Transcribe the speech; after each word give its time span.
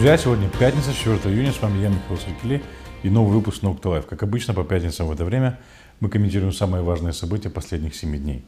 Друзья, 0.00 0.16
сегодня 0.16 0.48
пятница, 0.48 0.94
4 0.94 1.18
июня, 1.26 1.52
с 1.52 1.60
вами 1.60 1.82
я, 1.82 1.90
Михаил 1.90 2.18
Серкели, 2.18 2.62
и 3.02 3.10
новый 3.10 3.34
выпуск 3.34 3.60
Nokta 3.60 3.84
Live. 3.84 4.06
Как 4.06 4.22
обычно, 4.22 4.54
по 4.54 4.64
пятницам 4.64 5.06
в 5.06 5.12
это 5.12 5.26
время 5.26 5.58
мы 6.00 6.08
комментируем 6.08 6.54
самые 6.54 6.82
важные 6.82 7.12
события 7.12 7.50
последних 7.50 7.94
7 7.94 8.16
дней. 8.16 8.42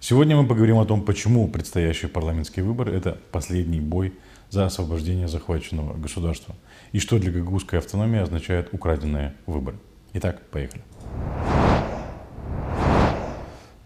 Сегодня 0.00 0.36
мы 0.36 0.46
поговорим 0.46 0.76
о 0.76 0.84
том, 0.84 1.00
почему 1.00 1.48
предстоящие 1.48 2.10
парламентские 2.10 2.62
выборы– 2.62 2.92
это 2.94 3.16
последний 3.32 3.80
бой 3.80 4.12
за 4.50 4.66
освобождение 4.66 5.28
захваченного 5.28 5.94
государства, 5.96 6.54
и 6.92 6.98
что 6.98 7.18
для 7.18 7.32
гагаузской 7.32 7.78
автономии 7.78 8.20
означают 8.20 8.68
украденные 8.72 9.32
выборы. 9.46 9.78
Итак, 10.12 10.42
поехали. 10.50 10.82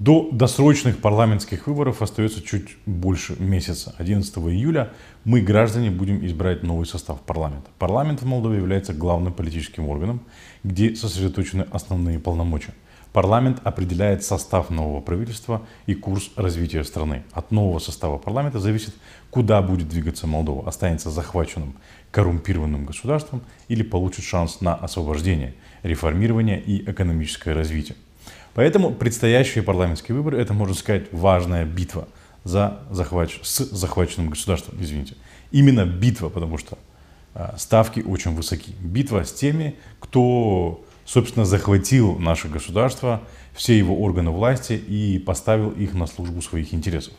До 0.03 0.29
досрочных 0.33 0.99
парламентских 0.99 1.69
выборов 1.69 2.03
остается 2.03 2.43
чуть 2.43 2.77
больше 2.87 3.41
месяца. 3.41 3.95
11 3.99 4.37
июля 4.37 4.91
мы, 5.23 5.41
граждане, 5.41 5.93
будем 5.93 6.27
избирать 6.27 6.65
новый 6.65 6.87
состав 6.87 7.21
парламента. 7.21 7.71
Парламент 7.79 8.21
в 8.21 8.27
Молдове 8.27 8.57
является 8.57 8.95
главным 8.95 9.33
политическим 9.33 9.87
органом, 9.87 10.23
где 10.65 10.97
сосредоточены 10.97 11.69
основные 11.71 12.19
полномочия. 12.19 12.75
Парламент 13.13 13.61
определяет 13.63 14.25
состав 14.25 14.71
нового 14.71 15.01
правительства 15.01 15.63
и 15.87 15.95
курс 15.95 16.33
развития 16.35 16.83
страны. 16.83 17.23
От 17.31 17.53
нового 17.53 17.79
состава 17.79 18.19
парламента 18.19 18.59
зависит, 18.59 18.95
куда 19.31 19.63
будет 19.63 19.89
двигаться 19.89 20.27
Молдова. 20.27 20.69
Останется 20.69 21.11
захваченным 21.11 21.77
коррумпированным 22.11 22.87
государством 22.87 23.43
или 23.69 23.85
получит 23.85 24.25
шанс 24.25 24.63
на 24.63 24.75
освобождение, 24.75 25.55
реформирование 25.85 26.61
и 26.61 26.91
экономическое 26.91 27.55
развитие. 27.55 27.97
Поэтому 28.55 28.93
предстоящие 28.93 29.65
парламентские 29.65 30.17
выборы– 30.17 30.39
это, 30.41 30.53
можно 30.53 30.75
сказать, 30.75 31.05
важная 31.13 31.65
битва 31.65 32.09
за 32.45 32.81
захвач... 32.91 33.41
с 33.43 33.59
захваченным 33.59 34.31
государством. 34.31 34.77
Извините. 34.81 35.15
Именно 35.51 35.87
битва, 35.87 36.29
потому 36.29 36.59
что 36.59 36.79
а, 37.35 37.55
ставки 37.57 38.01
очень 38.01 38.35
высоки. 38.35 38.73
Битва 38.81 39.25
с 39.25 39.33
теми, 39.33 39.77
кто, 40.01 40.85
собственно, 41.05 41.47
захватил 41.47 42.19
наше 42.19 42.49
государство, 42.49 43.23
все 43.55 43.77
его 43.77 44.03
органы 44.03 44.31
власти 44.31 44.75
и 44.75 45.19
поставил 45.19 45.71
их 45.71 45.95
на 45.95 46.07
службу 46.07 46.43
своих 46.43 46.75
интересов. 46.75 47.15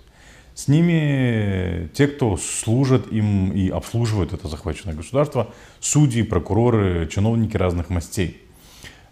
С 0.55 0.67
ними 0.67 1.89
те, 1.95 2.07
кто 2.07 2.37
служат 2.37 3.11
им 3.11 3.51
и 3.51 3.69
обслуживают 3.69 4.33
это 4.33 4.47
захваченное 4.47 4.93
государство, 4.93 5.51
судьи, 5.79 6.21
прокуроры, 6.21 7.07
чиновники 7.07 7.57
разных 7.57 7.89
мастей. 7.89 8.42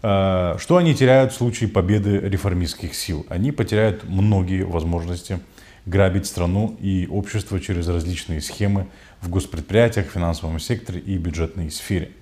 Э, 0.02 0.56
что 0.58 0.76
они 0.76 0.94
теряют 0.94 1.32
в 1.32 1.36
случае 1.36 1.68
победы 1.68 2.18
реформистских 2.18 2.94
сил? 2.94 3.26
Они 3.28 3.52
потеряют 3.52 4.04
многие 4.04 4.64
возможности 4.64 5.40
грабить 5.86 6.26
страну 6.26 6.76
и 6.80 7.08
общество 7.10 7.58
через 7.60 7.88
различные 7.88 8.40
схемы 8.40 8.88
в 9.20 9.28
госпредприятиях, 9.28 10.06
финансовом 10.06 10.60
секторе 10.60 11.00
и 11.00 11.16
бюджетной 11.18 11.70
сфере. 11.70 12.12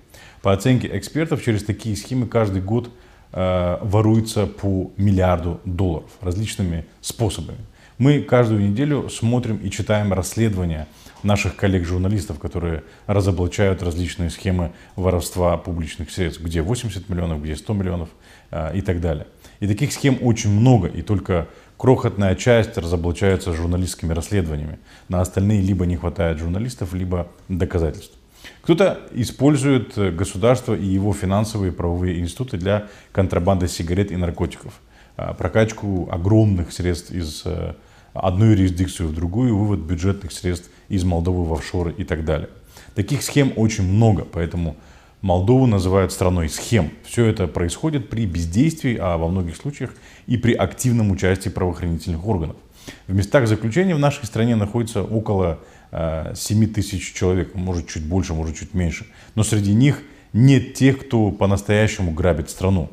По 0.41 0.53
оценке 0.53 0.89
экспертов, 0.97 1.43
через 1.43 1.63
такие 1.63 1.95
схемы 1.95 2.27
каждый 2.27 2.61
год 2.61 2.89
э, 3.31 3.77
воруется 3.81 4.47
по 4.47 4.91
миллиарду 4.97 5.59
долларов 5.65 6.09
различными 6.21 6.85
способами. 7.01 7.59
Мы 7.97 8.21
каждую 8.21 8.67
неделю 8.67 9.09
смотрим 9.09 9.57
и 9.57 9.69
читаем 9.69 10.11
расследования 10.11 10.87
наших 11.23 11.55
коллег-журналистов, 11.55 12.39
которые 12.39 12.83
разоблачают 13.07 13.83
различные 13.83 14.29
схемы 14.29 14.71
воровства 14.95 15.57
публичных 15.57 16.11
средств, 16.11 16.41
где 16.41 16.61
80 16.61 17.09
миллионов, 17.09 17.43
где 17.43 17.55
100 17.55 17.73
миллионов 17.73 18.09
э, 18.51 18.77
и 18.77 18.81
так 18.81 19.01
далее. 19.01 19.27
И 19.59 19.67
таких 19.67 19.93
схем 19.93 20.17
очень 20.21 20.49
много, 20.49 20.87
и 20.87 21.01
только 21.01 21.47
крохотная 21.77 22.35
часть 22.35 22.77
разоблачается 22.77 23.53
журналистскими 23.53 24.13
расследованиями. 24.13 24.79
На 25.09 25.21
остальные 25.21 25.61
либо 25.61 25.85
не 25.85 25.97
хватает 25.97 26.39
журналистов, 26.39 26.93
либо 26.93 27.27
доказательств. 27.47 28.17
Кто-то 28.61 28.99
использует 29.11 29.97
государство 30.15 30.73
и 30.73 30.85
его 30.85 31.13
финансовые 31.13 31.71
и 31.71 31.75
правовые 31.75 32.19
институты 32.19 32.57
для 32.57 32.87
контрабанды 33.11 33.67
сигарет 33.67 34.11
и 34.11 34.15
наркотиков, 34.15 34.73
э, 35.17 35.33
прокачку 35.37 36.09
огромных 36.11 36.71
средств 36.71 37.11
из 37.11 37.43
э, 37.45 37.73
одну 38.13 38.45
юрисдикцию 38.45 39.09
в 39.09 39.13
другую, 39.13 39.57
вывод 39.57 39.79
бюджетных 39.79 40.31
средств 40.31 40.69
из 40.89 41.03
Молдовы 41.03 41.45
в 41.45 41.53
офшоры 41.53 41.93
и 41.97 42.03
так 42.03 42.25
далее. 42.25 42.49
Таких 42.95 43.23
схем 43.23 43.53
очень 43.55 43.83
много, 43.83 44.25
поэтому 44.25 44.75
Молдову 45.21 45.67
называют 45.67 46.11
страной 46.11 46.49
схем. 46.49 46.91
Все 47.05 47.25
это 47.25 47.47
происходит 47.47 48.09
при 48.09 48.25
бездействии, 48.25 48.97
а 48.99 49.17
во 49.17 49.27
многих 49.27 49.55
случаях 49.55 49.91
и 50.25 50.35
при 50.35 50.53
активном 50.53 51.11
участии 51.11 51.49
правоохранительных 51.49 52.25
органов. 52.25 52.57
В 53.07 53.13
местах 53.13 53.47
заключения 53.47 53.93
в 53.93 53.99
нашей 53.99 54.25
стране 54.25 54.55
находится 54.55 55.03
около 55.03 55.59
э, 55.91 56.33
7 56.35 56.73
тысяч 56.73 57.13
человек, 57.13 57.53
может 57.53 57.87
чуть 57.87 58.03
больше, 58.03 58.33
может 58.33 58.57
чуть 58.57 58.73
меньше. 58.73 59.05
Но 59.35 59.43
среди 59.43 59.73
них 59.73 60.01
нет 60.33 60.73
тех, 60.73 60.99
кто 60.99 61.31
по-настоящему 61.31 62.11
грабит 62.11 62.49
страну. 62.49 62.89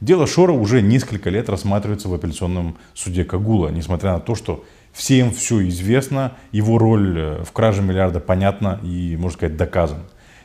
Дело 0.00 0.26
Шора 0.26 0.52
уже 0.52 0.80
несколько 0.80 1.28
лет 1.28 1.50
рассматривается 1.50 2.08
в 2.08 2.14
апелляционном 2.14 2.76
суде 2.94 3.24
Кагула, 3.24 3.68
несмотря 3.68 4.14
на 4.14 4.20
то, 4.20 4.34
что 4.34 4.64
всем 4.92 5.30
все 5.30 5.68
известно, 5.68 6.32
его 6.52 6.78
роль 6.78 7.18
э, 7.18 7.44
в 7.44 7.52
краже 7.52 7.82
миллиарда 7.82 8.18
понятна 8.18 8.80
и, 8.82 9.16
можно 9.16 9.36
сказать, 9.36 9.56
доказан. 9.58 10.00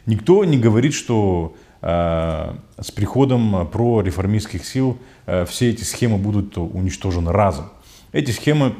Никто 0.05 0.43
не 0.43 0.57
говорит, 0.57 0.93
что 0.93 1.55
э, 1.81 2.53
с 2.81 2.91
приходом 2.91 3.67
про 3.71 4.01
реформистских 4.01 4.65
сил 4.65 4.97
э, 5.25 5.45
все 5.45 5.69
эти 5.69 5.83
схемы 5.83 6.17
будут 6.17 6.57
уничтожены 6.57 7.31
разом. 7.31 7.69
Эти 8.11 8.31
схемы 8.31 8.75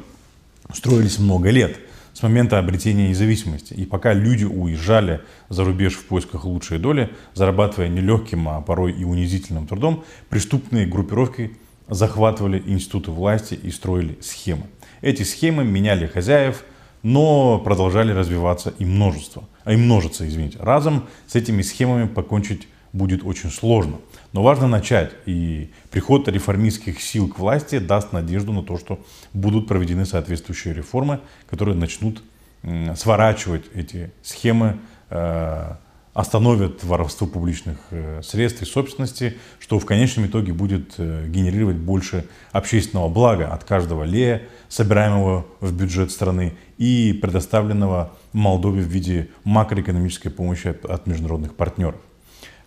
строились 0.74 1.18
много 1.18 1.48
лет 1.48 1.78
с 2.16 2.22
момента 2.22 2.58
обретения 2.58 3.08
независимости. 3.08 3.74
И 3.74 3.84
пока 3.84 4.14
люди 4.14 4.44
уезжали 4.44 5.20
за 5.50 5.64
рубеж 5.64 5.92
в 5.92 6.06
поисках 6.06 6.46
лучшей 6.46 6.78
доли, 6.78 7.10
зарабатывая 7.34 7.88
нелегким, 7.88 8.48
а 8.48 8.62
порой 8.62 8.92
и 8.92 9.04
унизительным 9.04 9.66
трудом, 9.66 10.02
преступные 10.30 10.86
группировки 10.86 11.58
захватывали 11.88 12.62
институты 12.64 13.10
власти 13.10 13.52
и 13.52 13.70
строили 13.70 14.16
схемы. 14.22 14.62
Эти 15.02 15.24
схемы 15.24 15.62
меняли 15.64 16.06
хозяев, 16.06 16.64
но 17.02 17.58
продолжали 17.58 18.12
развиваться 18.12 18.72
и 18.78 18.86
множество, 18.86 19.44
а 19.64 19.74
и 19.74 19.76
множиться, 19.76 20.26
извините. 20.26 20.56
Разом 20.58 21.08
с 21.26 21.34
этими 21.34 21.60
схемами 21.60 22.06
покончить 22.06 22.66
будет 22.94 23.26
очень 23.26 23.50
сложно. 23.50 23.96
Но 24.32 24.42
важно 24.42 24.68
начать, 24.68 25.12
и 25.24 25.70
приход 25.90 26.28
реформистских 26.28 27.00
сил 27.00 27.28
к 27.28 27.38
власти 27.38 27.78
даст 27.78 28.12
надежду 28.12 28.52
на 28.52 28.62
то, 28.62 28.78
что 28.78 29.04
будут 29.32 29.66
проведены 29.66 30.04
соответствующие 30.04 30.74
реформы, 30.74 31.20
которые 31.48 31.76
начнут 31.76 32.22
сворачивать 32.96 33.64
эти 33.74 34.10
схемы, 34.22 34.78
э, 35.10 35.74
остановят 36.16 36.82
воровство 36.82 37.26
публичных 37.26 37.76
э, 37.90 38.22
средств 38.22 38.62
и 38.62 38.64
собственности, 38.64 39.36
что 39.60 39.78
в 39.78 39.84
конечном 39.84 40.26
итоге 40.26 40.54
будет 40.54 40.94
э, 40.96 41.26
генерировать 41.28 41.76
больше 41.76 42.26
общественного 42.52 43.10
блага 43.10 43.52
от 43.52 43.64
каждого 43.64 44.02
лея, 44.02 44.42
собираемого 44.70 45.44
в 45.60 45.74
бюджет 45.74 46.10
страны 46.10 46.54
и 46.78 47.12
предоставленного 47.12 48.12
Молдове 48.32 48.80
в 48.80 48.86
виде 48.86 49.28
макроэкономической 49.44 50.30
помощи 50.30 50.68
от 50.68 51.06
международных 51.06 51.54
партнеров. 51.54 52.00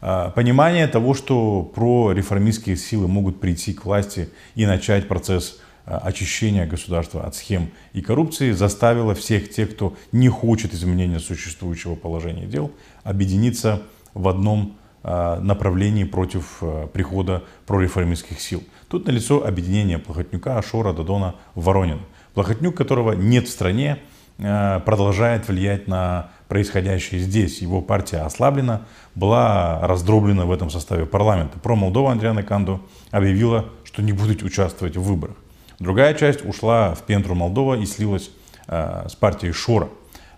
А, 0.02 0.30
понимание 0.32 0.88
того, 0.88 1.14
что 1.14 1.64
прореформистские 1.64 2.78
силы 2.78 3.08
могут 3.08 3.40
прийти 3.40 3.74
к 3.74 3.86
власти 3.86 4.30
и 4.56 4.66
начать 4.66 5.08
процесс 5.08 5.60
а, 5.86 5.98
очищения 5.98 6.66
государства 6.66 7.26
от 7.26 7.36
схем 7.36 7.70
и 7.94 8.02
коррупции, 8.02 8.52
заставило 8.52 9.14
всех 9.14 9.50
тех, 9.50 9.72
кто 9.72 9.96
не 10.12 10.30
хочет 10.30 10.74
изменения 10.74 11.20
существующего 11.20 11.96
положения 11.96 12.46
дел, 12.46 12.72
объединиться 13.04 13.82
в 14.14 14.28
одном 14.30 14.78
а, 15.04 15.40
направлении 15.42 16.06
против 16.06 16.64
прихода 16.94 17.44
прореформистских 17.66 18.40
сил. 18.40 18.64
Тут 18.88 19.06
налицо 19.06 19.46
объединение 19.46 20.00
Плохотнюка, 20.00 20.58
Ашора, 20.58 20.94
Додона, 20.94 21.36
Воронина. 21.56 22.02
Плохотнюк, 22.34 22.76
которого 22.76 23.14
нет 23.14 23.48
в 23.48 23.52
стране, 23.52 24.00
продолжает 24.38 25.50
влиять 25.50 25.90
на 25.90 26.32
происходящее 26.50 27.22
здесь. 27.22 27.62
Его 27.62 27.82
партия 27.82 28.18
ослаблена, 28.18 28.82
была 29.16 29.80
раздроблена 29.88 30.46
в 30.46 30.52
этом 30.52 30.70
составе 30.70 31.06
парламента. 31.06 31.60
Про 31.60 31.76
Молдову 31.76 32.08
Андриана 32.08 32.44
Канду 32.44 32.82
объявила, 33.12 33.70
что 33.86 34.02
не 34.02 34.12
будет 34.12 34.44
участвовать 34.44 34.98
в 34.98 35.04
выборах. 35.04 35.38
Другая 35.80 36.14
часть 36.16 36.44
ушла 36.44 36.96
в 36.96 37.04
Пентру 37.04 37.36
Молдова 37.36 37.76
и 37.76 37.86
слилась 37.86 38.32
э, 38.68 39.06
с 39.08 39.16
партией 39.16 39.54
Шора. 39.54 39.90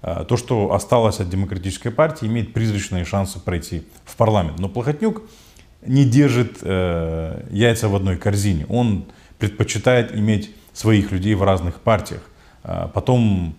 Э, 0.03 0.25
то, 0.27 0.35
что 0.37 0.73
осталось 0.73 1.19
от 1.19 1.29
демократической 1.29 1.89
партии, 1.89 2.27
имеет 2.27 2.53
призрачные 2.53 3.05
шансы 3.05 3.39
пройти 3.39 3.87
в 4.05 4.15
парламент. 4.17 4.59
Но 4.59 4.67
Плохотнюк 4.67 5.23
не 5.85 6.03
держит 6.03 6.57
э, 6.61 7.45
яйца 7.49 7.87
в 7.87 7.95
одной 7.95 8.17
корзине. 8.17 8.65
Он 8.67 9.05
предпочитает 9.39 10.13
иметь 10.15 10.53
своих 10.73 11.11
людей 11.11 11.35
в 11.35 11.43
разных 11.43 11.79
партиях. 11.79 12.21
Э, 12.63 12.89
потом 12.93 13.55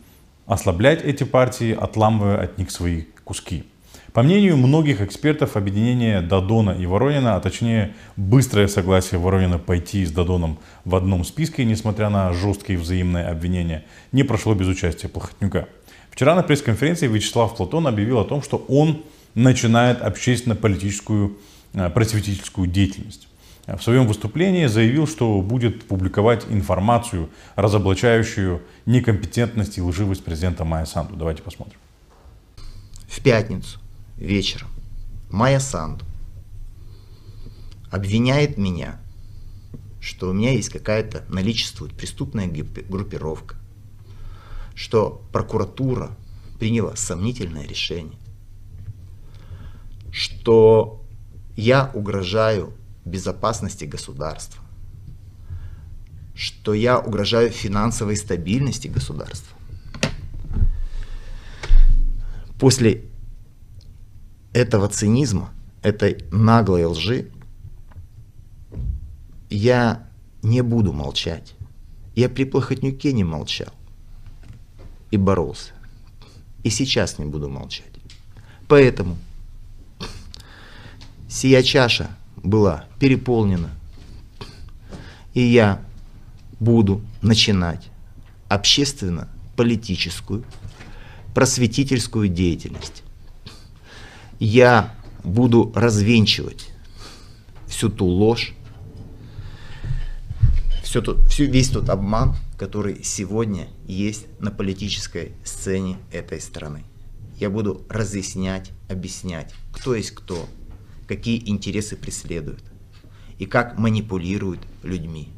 ослаблять 0.46 1.04
эти 1.04 1.24
партии, 1.24 1.76
отламывая 1.78 2.42
от 2.42 2.58
них 2.58 2.70
свои 2.70 3.02
куски. 3.24 3.64
По 4.12 4.22
мнению 4.22 4.58
многих 4.58 5.00
экспертов, 5.00 5.56
объединение 5.56 6.20
Дадона 6.20 6.72
и 6.72 6.84
Воронина, 6.84 7.36
а 7.36 7.40
точнее 7.40 7.94
быстрое 8.16 8.68
согласие 8.68 9.18
Воронина 9.18 9.58
пойти 9.58 10.04
с 10.04 10.10
Дадоном 10.10 10.58
в 10.84 10.94
одном 10.94 11.24
списке, 11.24 11.64
несмотря 11.64 12.10
на 12.10 12.30
жесткие 12.34 12.78
взаимные 12.78 13.28
обвинения, 13.28 13.84
не 14.12 14.22
прошло 14.22 14.54
без 14.54 14.68
участия 14.68 15.08
Плохотнюка. 15.08 15.66
Вчера 16.10 16.34
на 16.34 16.42
пресс-конференции 16.42 17.08
Вячеслав 17.08 17.56
Платон 17.56 17.86
объявил 17.86 18.18
о 18.18 18.24
том, 18.24 18.42
что 18.42 18.58
он 18.68 19.02
начинает 19.34 20.02
общественно-политическую 20.02 21.38
э, 21.72 21.88
просветительскую 21.88 22.66
деятельность. 22.66 23.28
В 23.66 23.80
своем 23.80 24.08
выступлении 24.08 24.66
заявил, 24.66 25.06
что 25.06 25.40
будет 25.40 25.84
публиковать 25.86 26.46
информацию, 26.48 27.30
разоблачающую 27.54 28.60
некомпетентность 28.86 29.78
и 29.78 29.82
лживость 29.82 30.24
президента 30.24 30.64
Майя 30.64 30.84
Санду. 30.84 31.14
Давайте 31.14 31.42
посмотрим. 31.42 31.78
В 33.06 33.22
пятницу 33.22 33.78
вечером 34.16 34.68
Майя 35.30 35.60
Санду 35.60 36.04
обвиняет 37.92 38.58
меня, 38.58 39.00
что 40.00 40.30
у 40.30 40.32
меня 40.32 40.52
есть 40.52 40.70
какая-то 40.70 41.24
наличествует 41.28 41.94
преступная 41.94 42.48
группировка, 42.48 43.54
что 44.74 45.22
прокуратура 45.32 46.10
приняла 46.58 46.96
сомнительное 46.96 47.64
решение, 47.64 48.18
что 50.10 51.04
я 51.54 51.90
угрожаю 51.94 52.72
безопасности 53.04 53.84
государства, 53.84 54.62
что 56.34 56.74
я 56.74 56.98
угрожаю 56.98 57.50
финансовой 57.50 58.16
стабильности 58.16 58.88
государства. 58.88 59.56
После 62.58 63.04
этого 64.52 64.88
цинизма, 64.88 65.50
этой 65.82 66.24
наглой 66.30 66.84
лжи, 66.84 67.30
я 69.50 70.08
не 70.42 70.62
буду 70.62 70.92
молчать. 70.92 71.54
Я 72.14 72.28
при 72.28 72.44
Плохотнюке 72.44 73.12
не 73.12 73.24
молчал 73.24 73.72
и 75.10 75.16
боролся. 75.16 75.72
И 76.62 76.70
сейчас 76.70 77.18
не 77.18 77.24
буду 77.24 77.48
молчать. 77.48 77.92
Поэтому 78.68 79.16
сия 81.28 81.62
чаша 81.62 82.10
была 82.42 82.84
переполнена. 82.98 83.70
И 85.34 85.42
я 85.42 85.82
буду 86.60 87.00
начинать 87.22 87.88
общественно-политическую, 88.48 90.44
просветительскую 91.34 92.28
деятельность. 92.28 93.02
Я 94.38 94.94
буду 95.24 95.72
развенчивать 95.74 96.70
всю 97.66 97.88
ту 97.88 98.06
ложь, 98.06 98.54
все 100.82 101.00
тот, 101.00 101.26
всю, 101.28 101.44
весь 101.44 101.70
тот 101.70 101.88
обман, 101.88 102.36
который 102.58 103.02
сегодня 103.02 103.68
есть 103.86 104.26
на 104.40 104.50
политической 104.50 105.32
сцене 105.42 105.96
этой 106.12 106.40
страны. 106.40 106.84
Я 107.38 107.48
буду 107.48 107.82
разъяснять, 107.88 108.70
объяснять, 108.90 109.54
кто 109.72 109.94
есть 109.94 110.10
кто, 110.10 110.46
какие 111.16 111.46
интересы 111.46 111.94
преследуют 111.94 112.64
и 113.36 113.44
как 113.44 113.76
манипулируют 113.76 114.60
людьми, 114.82 115.28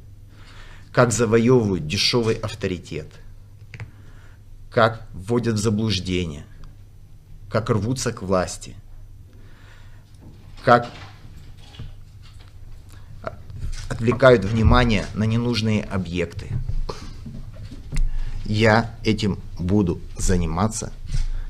как 0.93 1.11
завоевывают 1.11 1.89
дешевый 1.89 2.37
авторитет, 2.37 3.09
как 4.71 5.05
вводят 5.13 5.57
в 5.57 5.59
заблуждение, 5.59 6.47
как 7.51 7.71
рвутся 7.71 8.13
к 8.13 8.23
власти, 8.23 8.77
как 10.65 10.89
отвлекают 13.89 14.45
внимание 14.45 15.07
на 15.15 15.25
ненужные 15.25 15.83
объекты. 15.83 16.53
Я 18.45 18.95
этим 19.03 19.41
буду 19.59 20.01
заниматься 20.17 20.93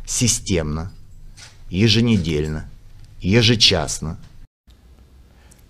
системно, 0.07 0.91
еженедельно, 1.69 2.71
ежечасно. 3.25 4.19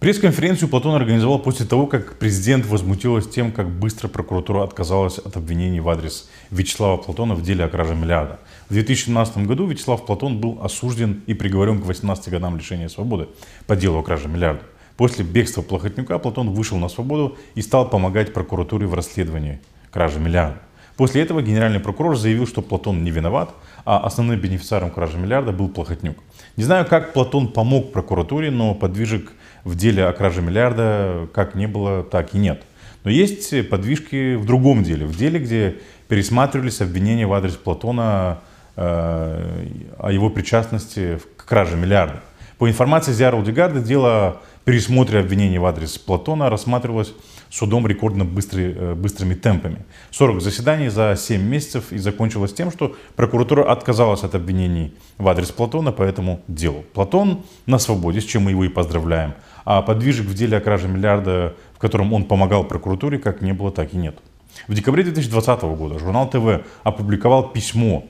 Пресс-конференцию 0.00 0.68
Платон 0.68 0.94
организовал 0.96 1.38
после 1.38 1.64
того, 1.64 1.86
как 1.86 2.18
президент 2.18 2.66
возмутилась 2.66 3.26
тем, 3.26 3.52
как 3.52 3.70
быстро 3.70 4.06
прокуратура 4.08 4.62
отказалась 4.62 5.16
от 5.16 5.38
обвинений 5.38 5.80
в 5.80 5.88
адрес 5.88 6.28
Вячеслава 6.50 6.98
Платона 6.98 7.34
в 7.34 7.42
деле 7.42 7.64
о 7.64 7.68
краже 7.68 7.94
миллиарда. 7.94 8.38
В 8.68 8.74
2017 8.74 9.38
году 9.46 9.66
Вячеслав 9.66 10.04
Платон 10.04 10.40
был 10.40 10.58
осужден 10.62 11.22
и 11.26 11.32
приговорен 11.32 11.80
к 11.80 11.86
18 11.86 12.28
годам 12.28 12.58
лишения 12.58 12.88
свободы 12.88 13.28
по 13.66 13.76
делу 13.76 14.00
о 14.00 14.02
краже 14.02 14.28
миллиарда. 14.28 14.64
После 14.98 15.24
бегства 15.24 15.62
Плохотнюка 15.62 16.18
Платон 16.18 16.50
вышел 16.50 16.76
на 16.76 16.88
свободу 16.88 17.38
и 17.54 17.62
стал 17.62 17.88
помогать 17.88 18.34
прокуратуре 18.34 18.86
в 18.86 18.92
расследовании 18.92 19.58
кражи 19.90 20.20
миллиарда. 20.20 20.60
После 20.96 21.22
этого 21.22 21.42
генеральный 21.42 21.80
прокурор 21.80 22.16
заявил, 22.16 22.46
что 22.46 22.62
Платон 22.62 23.02
не 23.02 23.10
виноват, 23.10 23.50
а 23.84 23.98
основным 23.98 24.38
бенефициаром 24.38 24.90
кражи 24.90 25.18
миллиарда 25.18 25.52
был 25.52 25.68
Плохотнюк. 25.68 26.16
Не 26.56 26.62
знаю, 26.62 26.86
как 26.86 27.12
Платон 27.12 27.48
помог 27.48 27.92
прокуратуре, 27.92 28.50
но 28.50 28.74
подвижек 28.74 29.32
в 29.64 29.74
деле 29.74 30.06
о 30.06 30.12
краже 30.12 30.40
миллиарда 30.40 31.28
как 31.34 31.56
не 31.56 31.66
было, 31.66 32.04
так 32.04 32.34
и 32.34 32.38
нет. 32.38 32.62
Но 33.02 33.10
есть 33.10 33.68
подвижки 33.68 34.36
в 34.36 34.46
другом 34.46 34.82
деле, 34.84 35.04
в 35.04 35.16
деле, 35.16 35.40
где 35.40 35.76
пересматривались 36.08 36.80
обвинения 36.80 37.26
в 37.26 37.32
адрес 37.32 37.54
Платона 37.54 38.40
э, 38.76 39.66
о 39.98 40.10
его 40.10 40.30
причастности 40.30 41.18
к 41.36 41.44
краже 41.44 41.76
миллиарда. 41.76 42.22
По 42.58 42.68
информации 42.68 43.12
Зиара 43.12 43.36
Удигарда, 43.36 43.80
дело 43.80 44.40
пересмотре 44.64 45.20
обвинений 45.20 45.58
в 45.58 45.66
адрес 45.66 45.98
Платона 45.98 46.50
рассматривалось 46.50 47.14
судом 47.50 47.86
рекордно 47.86 48.24
быстрый, 48.24 48.74
э, 48.74 48.94
быстрыми 48.94 49.34
темпами. 49.34 49.84
40 50.10 50.40
заседаний 50.40 50.88
за 50.88 51.16
7 51.16 51.42
месяцев 51.42 51.92
и 51.92 51.98
закончилось 51.98 52.52
тем, 52.52 52.70
что 52.72 52.96
прокуратура 53.14 53.70
отказалась 53.70 54.24
от 54.24 54.34
обвинений 54.34 54.94
в 55.18 55.28
адрес 55.28 55.50
Платона 55.50 55.92
по 55.92 56.02
этому 56.02 56.40
делу. 56.48 56.84
Платон 56.94 57.44
на 57.66 57.78
свободе, 57.78 58.20
с 58.20 58.24
чем 58.24 58.44
мы 58.44 58.50
его 58.50 58.64
и 58.64 58.68
поздравляем, 58.68 59.34
а 59.64 59.82
подвижек 59.82 60.26
в 60.26 60.34
деле 60.34 60.56
о 60.56 60.60
краже 60.60 60.88
миллиарда, 60.88 61.54
в 61.74 61.78
котором 61.78 62.12
он 62.12 62.24
помогал 62.24 62.64
прокуратуре, 62.64 63.18
как 63.18 63.42
не 63.42 63.52
было, 63.52 63.70
так 63.70 63.94
и 63.94 63.96
нет. 63.96 64.18
В 64.68 64.74
декабре 64.74 65.02
2020 65.02 65.62
года 65.62 65.98
журнал 65.98 66.30
ТВ 66.30 66.64
опубликовал 66.84 67.50
письмо 67.50 68.04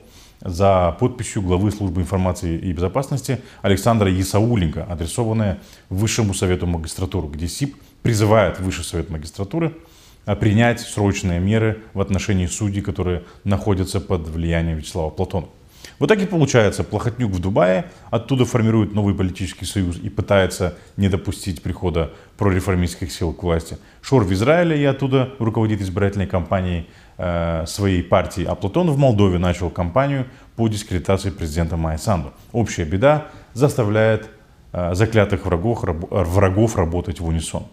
за 0.45 0.95
подписью 0.99 1.41
главы 1.41 1.71
службы 1.71 2.01
информации 2.01 2.57
и 2.57 2.71
безопасности 2.71 3.41
Александра 3.63 4.09
Исауленко, 4.09 4.83
адресованное 4.83 5.59
Высшему 5.89 6.33
совету 6.33 6.67
магистратуры, 6.67 7.27
где 7.27 7.47
СИП 7.47 7.75
призывает 8.03 8.59
Высший 8.59 8.83
совет 8.83 9.09
магистратуры 9.09 9.73
а, 10.25 10.35
принять 10.35 10.79
срочные 10.81 11.39
меры 11.39 11.81
в 11.93 12.01
отношении 12.01 12.45
судей, 12.45 12.81
которые 12.81 13.23
находятся 13.43 13.99
под 13.99 14.27
влиянием 14.27 14.77
Вячеслава 14.77 15.09
Платона. 15.09 15.47
Вот 15.99 16.07
так 16.07 16.21
и 16.21 16.25
получается. 16.25 16.83
Плохотнюк 16.83 17.31
в 17.31 17.39
Дубае, 17.39 17.85
оттуда 18.11 18.45
формирует 18.45 18.93
новый 18.93 19.15
политический 19.15 19.65
союз 19.65 19.97
и 19.97 20.09
пытается 20.09 20.75
не 20.97 21.09
допустить 21.09 21.61
прихода 21.61 22.11
прореформистских 22.37 23.11
сил 23.11 23.33
к 23.33 23.43
власти. 23.43 23.77
Шор 24.01 24.23
в 24.23 24.33
Израиле 24.33 24.79
и 24.79 24.85
оттуда 24.85 25.29
руководит 25.39 25.81
избирательной 25.81 26.27
кампанией 26.27 26.87
э, 27.17 27.65
своей 27.65 28.03
партии. 28.03 28.45
А 28.45 28.55
Платон 28.55 28.91
в 28.91 28.97
Молдове 28.97 29.37
начал 29.37 29.69
кампанию 29.69 30.27
по 30.55 30.67
дискредитации 30.67 31.29
президента 31.29 31.77
Майя 31.77 31.97
Санду. 31.97 32.33
Общая 32.51 32.83
беда 32.83 33.27
заставляет 33.53 34.29
э, 34.73 34.93
заклятых 34.95 35.45
врагов, 35.45 35.83
раб, 35.83 36.05
врагов 36.09 36.75
работать 36.75 37.19
в 37.19 37.25
унисон. 37.25 37.67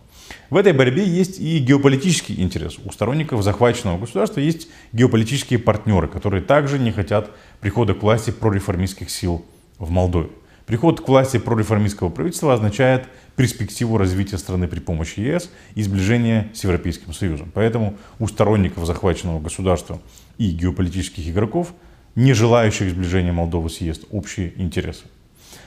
В 0.50 0.56
этой 0.56 0.72
борьбе 0.72 1.04
есть 1.04 1.40
и 1.40 1.58
геополитический 1.58 2.40
интерес. 2.40 2.78
У 2.84 2.92
сторонников 2.92 3.42
захваченного 3.42 3.98
государства 3.98 4.40
есть 4.40 4.68
геополитические 4.92 5.58
партнеры, 5.58 6.08
которые 6.08 6.42
также 6.42 6.78
не 6.78 6.92
хотят 6.92 7.30
прихода 7.62 7.94
к 7.94 8.02
власти 8.02 8.30
прореформистских 8.30 9.08
сил 9.08 9.46
в 9.78 9.88
Молдове. 9.88 10.28
Приход 10.66 11.00
к 11.00 11.08
власти 11.08 11.38
прореформистского 11.38 12.08
правительства 12.08 12.52
означает 12.52 13.06
перспективу 13.36 13.98
развития 13.98 14.36
страны 14.36 14.68
при 14.68 14.80
помощи 14.80 15.20
ЕС 15.20 15.50
и 15.74 15.82
сближения 15.82 16.50
с 16.54 16.64
Европейским 16.64 17.12
Союзом. 17.12 17.50
Поэтому 17.54 17.96
у 18.18 18.26
сторонников 18.26 18.84
захваченного 18.84 19.40
государства 19.40 20.00
и 20.38 20.50
геополитических 20.50 21.28
игроков, 21.28 21.72
не 22.16 22.32
желающих 22.32 22.90
сближения 22.90 23.32
Молдовы 23.32 23.70
с 23.70 23.78
ЕС, 23.78 24.00
общие 24.10 24.52
интересы. 24.60 25.04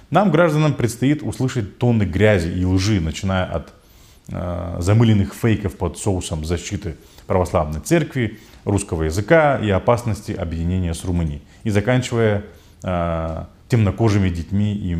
Нам, 0.09 0.31
гражданам, 0.31 0.73
предстоит 0.73 1.23
услышать 1.23 1.77
тонны 1.77 2.03
грязи 2.03 2.49
и 2.49 2.65
лжи, 2.65 2.99
начиная 2.99 3.45
от 3.45 3.73
замыленных 4.27 5.33
фейков 5.35 5.77
под 5.77 5.99
соусом 5.99 6.45
защиты 6.45 6.95
православной 7.27 7.79
церкви, 7.81 8.39
русского 8.65 9.03
языка 9.03 9.57
и 9.59 9.69
опасности 9.69 10.31
объединения 10.31 10.93
с 10.93 11.05
Румынией. 11.05 11.41
И 11.63 11.69
заканчивая 11.69 12.43
э, 12.83 13.45
темнокожими 13.69 14.29
детьми 14.29 14.75
и 14.75 14.97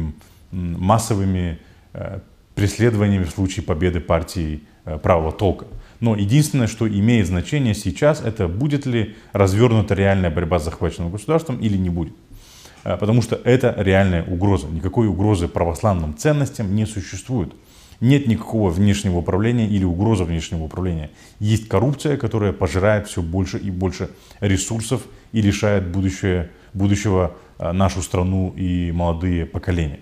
массовыми 0.51 1.60
э, 1.94 2.20
преследованиями 2.53 3.24
в 3.24 3.32
случае 3.32 3.65
победы 3.65 4.00
партии 4.00 4.62
э, 4.86 4.98
правого 5.00 5.32
толка. 5.32 5.65
Но 6.00 6.15
единственное, 6.15 6.67
что 6.67 6.88
имеет 6.88 7.27
значение 7.27 7.74
сейчас, 7.74 8.22
это 8.22 8.48
будет 8.48 8.86
ли 8.86 9.15
развернута 9.34 9.96
реальная 9.96 10.29
борьба 10.29 10.60
с 10.60 10.65
захваченным 10.65 11.12
государством 11.12 11.58
или 11.58 11.77
не 11.77 11.89
будет. 11.89 12.13
Потому 12.84 13.24
что 13.24 13.39
это 13.44 13.74
реальная 13.79 14.24
угроза. 14.24 14.67
Никакой 14.67 15.08
угрозы 15.08 15.48
православным 15.48 16.15
ценностям 16.15 16.75
не 16.75 16.86
существует. 16.86 17.51
Нет 18.02 18.28
никакого 18.28 18.70
внешнего 18.70 19.18
управления 19.18 19.68
или 19.68 19.84
угрозы 19.84 20.24
внешнего 20.24 20.64
управления. 20.64 21.12
Есть 21.40 21.68
коррупция, 21.68 22.18
которая 22.18 22.54
пожирает 22.54 23.08
все 23.08 23.22
больше 23.22 23.58
и 23.58 23.72
больше 23.72 24.10
ресурсов 24.40 25.04
и 25.32 25.42
лишает 25.42 25.88
будущее, 25.88 26.52
будущего 26.74 27.36
э, 27.58 27.72
нашу 27.72 28.02
страну 28.02 28.54
и 28.56 28.92
молодые 28.92 29.46
поколения. 29.46 30.00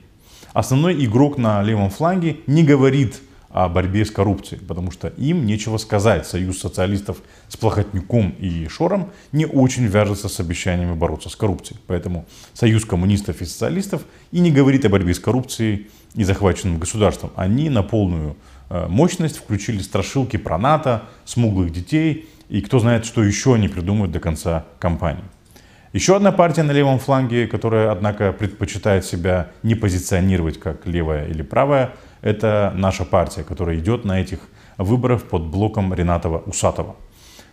Основной 0.54 1.04
игрок 1.06 1.38
на 1.38 1.62
левом 1.64 1.90
фланге 1.90 2.38
не 2.46 2.64
говорит 2.64 3.22
о 3.54 3.70
борьбе 3.70 4.04
с 4.04 4.10
коррупцией, 4.10 4.60
потому 4.68 4.90
что 4.90 5.10
им 5.10 5.46
нечего 5.46 5.78
сказать. 5.78 6.26
Союз 6.26 6.60
социалистов 6.60 7.22
с 7.48 7.56
Плохотнюком 7.56 8.32
и 8.40 8.68
Шором 8.68 9.12
не 9.32 9.46
очень 9.46 9.86
вяжется 9.86 10.28
с 10.28 10.40
обещаниями 10.40 10.94
бороться 10.94 11.30
с 11.30 11.36
коррупцией. 11.36 11.80
Поэтому 11.86 12.26
Союз 12.54 12.84
коммунистов 12.84 13.42
и 13.42 13.46
социалистов 13.46 14.06
и 14.32 14.40
не 14.40 14.52
говорит 14.52 14.86
о 14.86 14.90
борьбе 14.90 15.14
с 15.14 15.20
коррупцией 15.20 15.88
и 16.16 16.24
захваченным 16.24 16.80
государством. 16.80 17.32
Они 17.36 17.70
на 17.70 17.84
полную 17.84 18.36
э, 18.70 18.88
мощность 18.88 19.38
включили 19.38 19.80
страшилки 19.80 20.38
про 20.38 20.58
НАТО, 20.58 21.04
смуглых 21.26 21.72
детей 21.72 22.30
и 22.50 22.62
кто 22.62 22.80
знает, 22.80 23.06
что 23.06 23.24
еще 23.24 23.56
они 23.56 23.68
придумают 23.68 24.12
до 24.12 24.20
конца 24.20 24.66
кампании. 24.80 25.24
Еще 25.94 26.16
одна 26.16 26.32
партия 26.32 26.64
на 26.64 26.72
левом 26.72 26.98
фланге, 26.98 27.48
которая, 27.48 27.92
однако, 27.92 28.32
предпочитает 28.32 29.06
себя 29.06 29.52
не 29.62 29.76
позиционировать 29.76 30.60
как 30.60 30.88
левая 30.88 31.28
или 31.28 31.44
правая, 31.44 31.94
это 32.22 32.74
наша 32.76 33.06
партия, 33.06 33.44
которая 33.44 33.78
идет 33.78 34.04
на 34.04 34.20
этих 34.20 34.40
выборах 34.78 35.24
под 35.24 35.44
блоком 35.44 35.94
Ренатова 35.94 36.40
Усатова. 36.40 36.96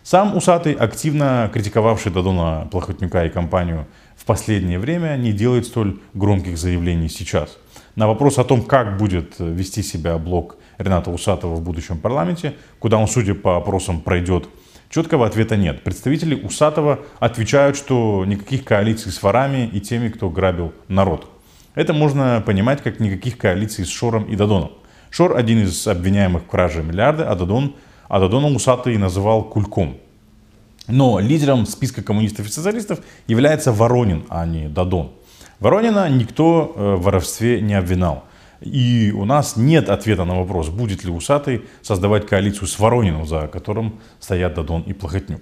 Сам 0.02 0.34
Усатый, 0.34 0.72
активно 0.72 1.50
критиковавший 1.52 2.10
Дадона 2.10 2.66
Плохотнюка 2.70 3.26
и 3.26 3.28
компанию 3.28 3.86
в 4.20 4.26
последнее 4.26 4.78
время, 4.78 5.16
не 5.16 5.32
делает 5.32 5.64
столь 5.64 5.98
громких 6.12 6.58
заявлений 6.58 7.08
сейчас. 7.08 7.56
На 7.96 8.06
вопрос 8.06 8.38
о 8.38 8.44
том, 8.44 8.62
как 8.62 8.98
будет 8.98 9.36
вести 9.38 9.82
себя 9.82 10.18
блок 10.18 10.56
Рената 10.76 11.10
Усатова 11.10 11.54
в 11.54 11.62
будущем 11.62 11.98
парламенте, 11.98 12.54
куда 12.78 12.98
он, 12.98 13.08
судя 13.08 13.34
по 13.34 13.56
опросам, 13.56 14.02
пройдет 14.02 14.48
Четкого 14.90 15.24
ответа 15.24 15.56
нет. 15.56 15.84
Представители 15.84 16.34
Усатова 16.34 16.98
отвечают, 17.20 17.76
что 17.76 18.24
никаких 18.26 18.64
коалиций 18.64 19.12
с 19.12 19.22
ворами 19.22 19.70
и 19.72 19.80
теми, 19.80 20.08
кто 20.08 20.28
грабил 20.30 20.72
народ. 20.88 21.30
Это 21.76 21.92
можно 21.92 22.42
понимать 22.44 22.82
как 22.82 22.98
никаких 22.98 23.38
коалиций 23.38 23.84
с 23.84 23.88
Шором 23.88 24.24
и 24.24 24.34
Дадоном. 24.34 24.72
Шор 25.10 25.36
один 25.36 25.62
из 25.62 25.86
обвиняемых 25.86 26.42
в 26.42 26.46
краже 26.46 26.82
миллиарда, 26.82 27.30
а 27.30 27.36
Дадон, 27.36 27.76
а 28.08 28.18
Дадона 28.18 28.48
Усатый 28.48 28.98
называл 28.98 29.44
кульком. 29.44 29.96
Но 30.90 31.20
лидером 31.20 31.66
списка 31.66 32.02
коммунистов 32.02 32.46
и 32.46 32.50
социалистов 32.50 33.00
является 33.26 33.72
Воронин, 33.72 34.24
а 34.28 34.44
не 34.46 34.68
Дадон. 34.68 35.12
Воронина 35.60 36.08
никто 36.08 36.72
э, 36.74 36.94
в 36.94 37.02
воровстве 37.02 37.60
не 37.60 37.74
обвинял. 37.74 38.24
И 38.60 39.12
у 39.16 39.24
нас 39.24 39.56
нет 39.56 39.88
ответа 39.88 40.24
на 40.24 40.38
вопрос, 40.38 40.68
будет 40.68 41.04
ли 41.04 41.10
Усатый 41.10 41.62
создавать 41.82 42.26
коалицию 42.26 42.68
с 42.68 42.78
Ворониным, 42.78 43.26
за 43.26 43.46
которым 43.46 44.00
стоят 44.20 44.54
Дадон 44.54 44.82
и 44.82 44.92
Плохотнюк. 44.92 45.40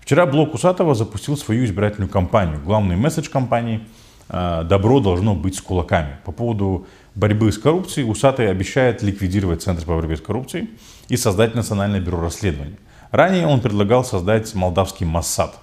Вчера 0.00 0.26
блок 0.26 0.54
Усатого 0.54 0.94
запустил 0.94 1.36
свою 1.36 1.64
избирательную 1.64 2.08
кампанию. 2.08 2.60
Главный 2.64 2.96
месседж 2.96 3.28
кампании 3.28 3.80
э, 4.28 4.64
«Добро 4.64 5.00
должно 5.00 5.34
быть 5.34 5.56
с 5.56 5.60
кулаками». 5.60 6.18
По 6.24 6.32
поводу 6.32 6.86
борьбы 7.14 7.50
с 7.50 7.58
коррупцией 7.58 8.08
Усатый 8.08 8.50
обещает 8.50 9.02
ликвидировать 9.02 9.62
Центр 9.62 9.84
по 9.84 9.96
борьбе 9.96 10.16
с 10.16 10.20
коррупцией 10.20 10.70
и 11.08 11.16
создать 11.16 11.54
Национальное 11.54 12.00
бюро 12.00 12.20
расследований. 12.20 12.76
Ранее 13.10 13.46
он 13.46 13.60
предлагал 13.60 14.04
создать 14.04 14.54
молдавский 14.54 15.06
Моссад. 15.06 15.58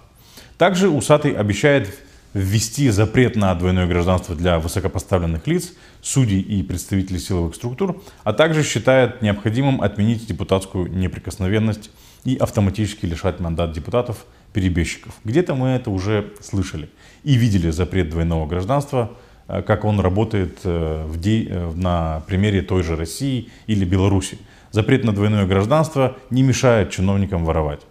Также 0.58 0.90
Усатый 0.90 1.32
обещает 1.32 1.88
ввести 2.34 2.90
запрет 2.90 3.36
на 3.36 3.54
двойное 3.56 3.88
гражданство 3.88 4.36
для 4.36 4.60
высокопоставленных 4.60 5.48
лиц, 5.48 5.74
судей 6.02 6.42
и 6.42 6.62
представителей 6.62 7.20
силовых 7.20 7.56
структур, 7.56 8.02
а 8.24 8.34
также 8.34 8.64
считает 8.64 9.22
необходимым 9.22 9.82
отменить 9.82 10.28
депутатскую 10.28 10.92
неприкосновенность 10.92 11.90
и 12.26 12.36
автоматически 12.36 13.06
лишать 13.06 13.40
мандат 13.40 13.72
депутатов 13.72 14.26
перебежчиков. 14.54 15.14
Где-то 15.24 15.56
мы 15.56 15.70
это 15.70 15.90
уже 15.90 16.34
слышали 16.42 16.90
и 17.24 17.36
видели 17.36 17.72
запрет 17.72 18.10
двойного 18.10 18.46
гражданства, 18.46 19.12
как 19.48 19.86
он 19.86 20.00
работает 20.00 20.60
э, 20.64 21.04
в 21.06 21.20
де... 21.20 21.48
Э, 21.50 21.72
на 21.76 22.22
примере 22.28 22.62
той 22.62 22.84
же 22.84 22.96
России 22.96 23.50
или 23.68 23.86
Беларуси. 23.86 24.38
Запрет 24.72 25.04
на 25.04 25.14
двойное 25.14 25.46
гражданство 25.46 26.18
не 26.30 26.44
мешает 26.44 26.92
чиновникам 26.92 27.46
воровать. 27.46 27.82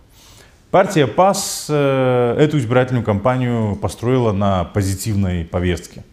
Партия 0.70 1.06
ПАС 1.06 1.66
э, 1.70 2.36
эту 2.38 2.58
избирательную 2.58 3.04
кампанию 3.04 3.76
построила 3.76 4.32
на 4.32 4.64
позитивной 4.64 5.44
повестке. 5.44 6.04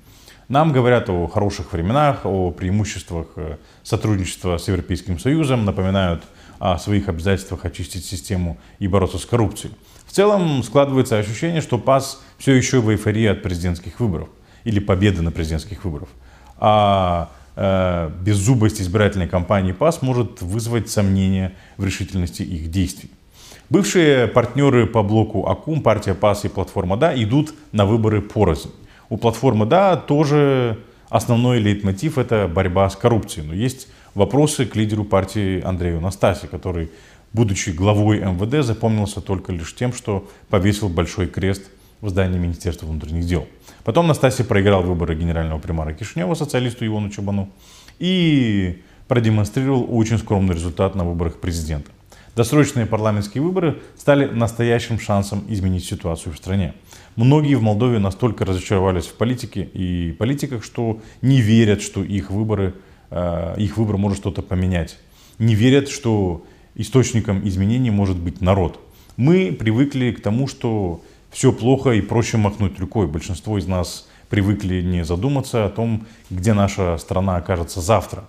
Нам 0.48 0.72
говорят 0.72 1.10
о 1.10 1.28
хороших 1.28 1.74
временах, 1.74 2.26
о 2.26 2.52
преимуществах 2.52 3.28
э, 3.36 3.58
сотрудничества 3.84 4.58
с 4.58 4.68
Европейским 4.68 5.20
Союзом, 5.20 5.66
напоминают 5.66 6.24
о 6.60 6.78
своих 6.78 7.10
обязательствах 7.10 7.66
очистить 7.66 8.06
систему 8.06 8.58
и 8.80 8.88
бороться 8.88 9.18
с 9.18 9.26
коррупцией. 9.26 9.74
В 10.06 10.12
целом 10.14 10.64
складывается 10.64 11.18
ощущение, 11.18 11.62
что 11.62 11.78
ПАС 11.78 12.22
все 12.38 12.54
еще 12.54 12.80
в 12.80 12.90
эйфории 12.90 13.26
от 13.26 13.42
президентских 13.42 14.00
выборов 14.00 14.30
или 14.64 14.80
победы 14.80 15.22
на 15.22 15.32
президентских 15.32 15.86
выборах. 15.86 16.10
А 16.58 17.30
э, 17.56 18.10
беззубость 18.22 18.82
избирательной 18.82 19.28
кампании 19.28 19.72
ПАС 19.72 20.02
может 20.02 20.42
вызвать 20.42 20.90
сомнения 20.90 21.54
в 21.78 21.86
решительности 21.86 22.42
их 22.42 22.72
действий. 22.72 23.10
Бывшие 23.70 24.28
партнеры 24.28 24.86
по 24.86 25.04
блоку 25.04 25.48
АКУМ, 25.48 25.82
партия 25.82 26.14
ПАС 26.14 26.46
и 26.46 26.50
платформа 26.50 26.98
ДА 26.98 27.14
идут 27.16 27.54
на 27.72 27.86
выборы 27.86 28.22
порознь. 28.22 28.72
У 29.10 29.18
платформы 29.18 29.66
ДА 29.66 29.96
тоже 29.98 30.80
основной 31.10 31.60
лейтмотив 31.60 32.18
это 32.18 32.48
борьба 32.48 32.90
с 32.90 32.96
коррупцией. 32.96 33.48
Но 33.48 33.54
есть 33.54 33.88
вопросы 34.16 34.66
к 34.66 34.76
лидеру 34.76 35.06
партии 35.06 35.62
Андрею 35.62 36.02
Настаси, 36.02 36.48
который, 36.48 36.90
будучи 37.34 37.70
главой 37.70 38.20
МВД, 38.20 38.66
запомнился 38.66 39.22
только 39.22 39.52
лишь 39.52 39.76
тем, 39.76 39.94
что 39.94 40.28
повесил 40.50 40.90
большой 40.90 41.28
крест 41.28 41.64
в 42.04 42.10
здании 42.10 42.38
Министерства 42.38 42.86
внутренних 42.86 43.26
дел. 43.26 43.48
Потом 43.86 44.08
Настасий 44.08 44.44
проиграл 44.44 44.84
выборы 44.84 45.16
генерального 45.16 45.58
примара 45.58 45.94
Кишинева 45.94 46.36
социалисту 46.36 46.86
Ивану 46.86 47.10
Чабану 47.10 47.50
и 47.98 48.82
продемонстрировал 49.08 49.88
очень 49.90 50.18
скромный 50.18 50.54
результат 50.54 50.96
на 50.96 51.06
выборах 51.06 51.40
президента. 51.40 51.90
Досрочные 52.36 52.86
парламентские 52.86 53.42
выборы 53.42 53.80
стали 53.98 54.26
настоящим 54.26 55.00
шансом 55.00 55.46
изменить 55.48 55.86
ситуацию 55.86 56.34
в 56.34 56.38
стране. 56.38 56.74
Многие 57.16 57.56
в 57.56 57.62
Молдове 57.62 58.00
настолько 58.00 58.44
разочаровались 58.44 59.06
в 59.06 59.14
политике 59.14 59.64
и 59.64 60.12
политиках, 60.12 60.66
что 60.66 61.00
не 61.22 61.40
верят, 61.40 61.82
что 61.82 62.04
их, 62.04 62.32
выборы, 62.32 62.74
э, 63.12 63.56
их 63.58 63.78
выбор 63.78 63.96
может 63.96 64.18
что-то 64.18 64.42
поменять. 64.42 64.98
Не 65.40 65.56
верят, 65.56 65.88
что 65.88 66.44
источником 66.76 67.48
изменений 67.48 67.92
может 67.92 68.18
быть 68.18 68.42
народ. 68.42 68.80
Мы 69.16 69.54
привыкли 69.54 70.12
к 70.12 70.22
тому, 70.22 70.48
что 70.48 71.02
все 71.34 71.52
плохо 71.52 71.92
и 71.92 72.02
проще 72.02 72.38
махнуть 72.38 72.80
рукой. 72.80 73.08
Большинство 73.08 73.58
из 73.58 73.68
нас 73.68 74.08
привыкли 74.30 74.82
не 74.82 75.04
задуматься 75.04 75.66
о 75.66 75.70
том, 75.70 76.06
где 76.30 76.54
наша 76.54 76.98
страна 77.00 77.38
окажется 77.38 77.82
завтра. 77.82 78.24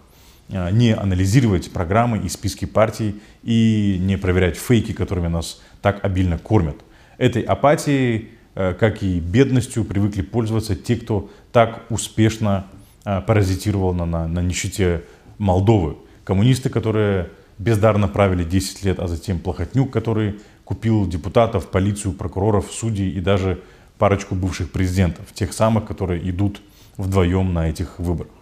А, 0.51 0.71
не 0.71 0.95
анализировать 0.95 1.71
программы 1.71 2.19
и 2.19 2.29
списки 2.29 2.65
партий 2.65 3.21
и 3.43 3.99
не 4.01 4.17
проверять 4.17 4.57
фейки, 4.57 4.93
которыми 4.93 5.29
нас 5.29 5.61
так 5.83 6.03
обильно 6.05 6.39
кормят. 6.39 6.77
Этой 7.19 7.43
апатией, 7.43 8.31
э, 8.55 8.75
как 8.75 9.03
и 9.03 9.21
бедностью, 9.21 9.85
привыкли 9.85 10.23
пользоваться 10.23 10.75
те, 10.75 10.97
кто 10.97 11.31
так 11.53 11.85
успешно 11.91 12.67
а, 13.05 13.21
паразитировал 13.21 13.93
на, 13.93 14.07
на, 14.07 14.27
на 14.27 14.41
нищете 14.41 15.05
Молдовы. 15.37 15.97
Коммунисты, 16.25 16.71
которые 16.71 17.29
бездарно 17.59 18.09
правили 18.09 18.45
10 18.45 18.85
лет, 18.85 18.99
а 18.99 19.09
затем 19.09 19.39
Плохотнюк, 19.39 19.91
который 19.91 20.41
купил 20.65 21.07
депутатов, 21.07 21.71
полицию, 21.71 22.15
прокуроров, 22.15 22.71
судей 22.73 23.11
и 23.11 23.21
даже 23.21 23.61
парочку 23.99 24.35
бывших 24.35 24.71
президентов, 24.71 25.33
тех 25.33 25.53
самых, 25.53 25.85
которые 25.85 26.29
идут 26.29 26.61
вдвоем 26.97 27.53
на 27.53 27.69
этих 27.69 27.99
выборах. 27.99 28.33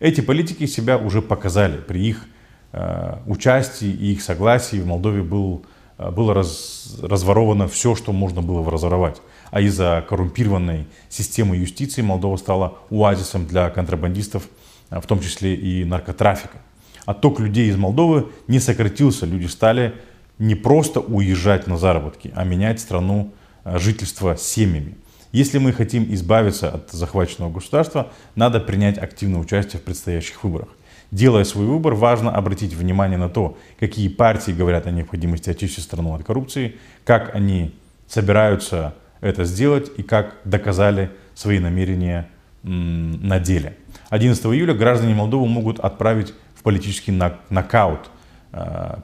Эти 0.00 0.20
политики 0.20 0.66
себя 0.66 0.96
уже 0.96 1.22
показали. 1.22 1.78
При 1.78 2.06
их 2.06 2.26
э, 2.72 3.18
участии 3.26 3.88
и 3.88 4.12
их 4.12 4.22
согласии 4.22 4.76
в 4.76 4.86
Молдове 4.86 5.22
был, 5.22 5.64
э, 5.98 6.10
было 6.10 6.34
раз, 6.34 6.98
разворовано 7.02 7.66
все, 7.68 7.94
что 7.94 8.12
можно 8.12 8.42
было 8.42 8.68
разворовать. 8.70 9.20
А 9.50 9.60
из-за 9.60 10.04
коррумпированной 10.08 10.86
системы 11.08 11.56
юстиции 11.56 12.02
Молдова 12.02 12.36
стала 12.36 12.78
оазисом 12.90 13.46
для 13.46 13.70
контрабандистов, 13.70 14.48
э, 14.90 15.00
в 15.00 15.06
том 15.06 15.20
числе 15.20 15.54
и 15.54 15.84
наркотрафика. 15.84 16.58
Отток 17.04 17.40
людей 17.40 17.68
из 17.68 17.76
Молдовы 17.76 18.28
не 18.46 18.60
сократился, 18.60 19.26
люди 19.26 19.46
стали 19.46 19.94
не 20.38 20.54
просто 20.54 21.00
уезжать 21.00 21.66
на 21.66 21.76
заработки, 21.76 22.32
а 22.34 22.44
менять 22.44 22.80
страну 22.80 23.32
э, 23.64 23.78
жительства 23.78 24.36
семьями. 24.36 24.96
Если 25.32 25.58
мы 25.58 25.72
хотим 25.72 26.12
избавиться 26.14 26.70
от 26.70 26.90
захваченного 26.90 27.50
государства, 27.50 28.10
надо 28.34 28.60
принять 28.60 28.98
активное 28.98 29.40
участие 29.40 29.80
в 29.80 29.84
предстоящих 29.84 30.42
выборах. 30.42 30.68
Делая 31.10 31.44
свой 31.44 31.66
выбор, 31.66 31.94
важно 31.94 32.34
обратить 32.34 32.74
внимание 32.74 33.18
на 33.18 33.28
то, 33.28 33.56
какие 33.80 34.08
партии 34.08 34.52
говорят 34.52 34.86
о 34.86 34.90
необходимости 34.90 35.50
очистить 35.50 35.84
страну 35.84 36.14
от 36.14 36.22
коррупции, 36.22 36.76
как 37.04 37.34
они 37.34 37.74
собираются 38.06 38.94
это 39.20 39.44
сделать 39.44 39.90
и 39.96 40.02
как 40.02 40.36
доказали 40.44 41.10
свои 41.34 41.58
намерения 41.58 42.28
на 42.62 43.38
деле. 43.38 43.76
11 44.10 44.44
июля 44.46 44.74
граждане 44.74 45.14
Молдовы 45.14 45.46
могут 45.46 45.80
отправить 45.80 46.34
в 46.54 46.62
политический 46.62 47.12
нокаут 47.48 48.10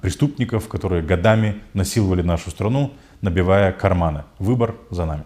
преступников, 0.01 0.69
которые 0.69 1.03
годами 1.03 1.61
насиловали 1.75 2.23
нашу 2.23 2.51
страну, 2.51 2.93
набивая 3.21 3.73
карманы. 3.73 4.25
Выбор 4.39 4.75
за 4.91 5.05
нами. 5.05 5.25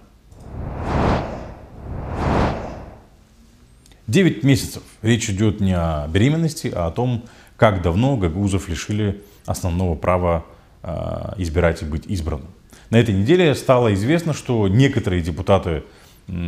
9 4.08 4.42
месяцев. 4.42 4.82
Речь 5.02 5.28
идет 5.28 5.60
не 5.60 5.74
о 5.74 6.08
беременности, 6.08 6.72
а 6.74 6.86
о 6.86 6.90
том, 6.90 7.24
как 7.56 7.82
давно 7.82 8.16
гагаузов 8.16 8.68
лишили 8.68 9.22
основного 9.44 9.94
права 9.94 10.44
э, 10.82 11.34
избирать 11.36 11.82
и 11.82 11.84
быть 11.84 12.06
избранным. 12.06 12.48
На 12.90 12.96
этой 12.96 13.14
неделе 13.14 13.54
стало 13.54 13.92
известно, 13.92 14.32
что 14.32 14.66
некоторые 14.66 15.20
депутаты 15.20 15.82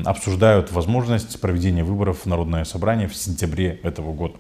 обсуждают 0.05 0.73
возможность 0.73 1.39
проведения 1.41 1.85
выборов 1.85 2.21
в 2.23 2.27
Народное 2.27 2.65
собрание 2.65 3.09
в 3.09 3.15
сентябре 3.15 3.79
этого 3.83 4.13
года. 4.13 4.37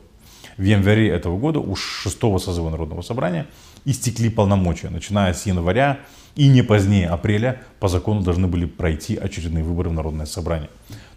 В 0.60 0.62
январе 0.62 1.08
этого 1.08 1.38
года 1.38 1.58
у 1.58 1.74
шестого 1.74 2.36
созыва 2.36 2.68
Народного 2.68 3.00
собрания 3.00 3.46
истекли 3.86 4.28
полномочия. 4.28 4.90
Начиная 4.90 5.32
с 5.32 5.46
января 5.46 6.00
и 6.36 6.48
не 6.48 6.60
позднее 6.60 7.08
апреля 7.08 7.62
по 7.78 7.88
закону 7.88 8.20
должны 8.20 8.46
были 8.46 8.66
пройти 8.66 9.16
очередные 9.16 9.64
выборы 9.64 9.88
в 9.88 9.94
Народное 9.94 10.26
собрание. 10.26 10.68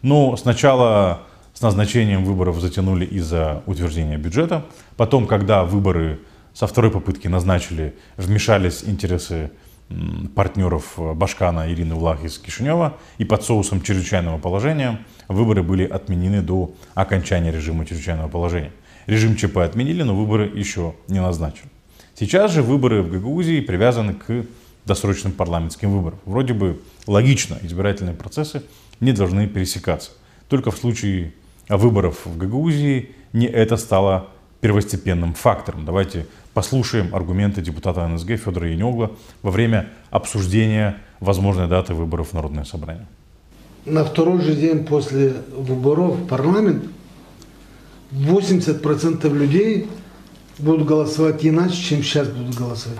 Но 0.01 0.37
сначала 0.37 1.23
с 1.53 1.61
назначением 1.61 2.23
выборов 2.23 2.61
затянули 2.61 3.03
из-за 3.03 3.63
утверждения 3.65 4.15
бюджета. 4.15 4.63
Потом, 4.95 5.27
когда 5.27 5.65
выборы 5.65 6.21
со 6.53 6.65
второй 6.65 6.89
попытки 6.89 7.27
назначили, 7.27 7.97
вмешались 8.15 8.85
интересы 8.85 9.51
партнеров 10.35 10.93
Башкана 10.97 11.69
Ирины 11.69 11.95
Влах 11.95 12.23
из 12.23 12.37
Кишинева, 12.37 12.95
и 13.17 13.25
под 13.25 13.43
соусом 13.43 13.81
чрезвычайного 13.81 14.37
положения 14.37 15.01
выборы 15.27 15.63
были 15.63 15.85
отменены 15.85 16.41
до 16.41 16.73
окончания 16.93 17.51
режима 17.51 17.85
чрезвычайного 17.85 18.29
положения. 18.29 18.71
Режим 19.05 19.35
ЧП 19.35 19.57
отменили, 19.57 20.03
но 20.03 20.15
выборы 20.15 20.51
еще 20.53 20.95
не 21.07 21.21
назначили. 21.21 21.69
Сейчас 22.15 22.51
же 22.51 22.61
выборы 22.61 23.01
в 23.01 23.11
Гагаузии 23.11 23.59
привязаны 23.59 24.13
к 24.13 24.45
досрочным 24.85 25.33
парламентским 25.33 25.91
выборам. 25.91 26.19
Вроде 26.25 26.53
бы 26.53 26.79
логично, 27.07 27.57
избирательные 27.61 28.15
процессы 28.15 28.63
не 28.99 29.13
должны 29.13 29.47
пересекаться. 29.47 30.11
Только 30.47 30.71
в 30.71 30.77
случае 30.77 31.33
выборов 31.69 32.25
в 32.25 32.37
Гагаузии 32.37 33.11
не 33.33 33.47
это 33.47 33.77
стало 33.77 34.27
первостепенным 34.61 35.33
фактором. 35.33 35.85
Давайте 35.85 36.27
послушаем 36.53 37.13
аргументы 37.13 37.61
депутата 37.61 38.07
НСГ 38.07 38.37
Федора 38.37 38.69
Янегла 38.69 39.11
во 39.41 39.51
время 39.51 39.89
обсуждения 40.09 40.97
возможной 41.19 41.67
даты 41.67 41.93
выборов 41.93 42.29
в 42.29 42.33
Народное 42.33 42.63
собрание. 42.63 43.07
На 43.85 44.05
второй 44.05 44.41
же 44.41 44.55
день 44.55 44.85
после 44.85 45.33
выборов 45.57 46.15
в 46.15 46.27
парламент 46.27 46.85
80% 48.13 49.29
людей 49.33 49.87
будут 50.59 50.85
голосовать 50.87 51.45
иначе, 51.45 51.75
чем 51.75 52.03
сейчас 52.03 52.27
будут 52.27 52.55
голосовать. 52.55 52.99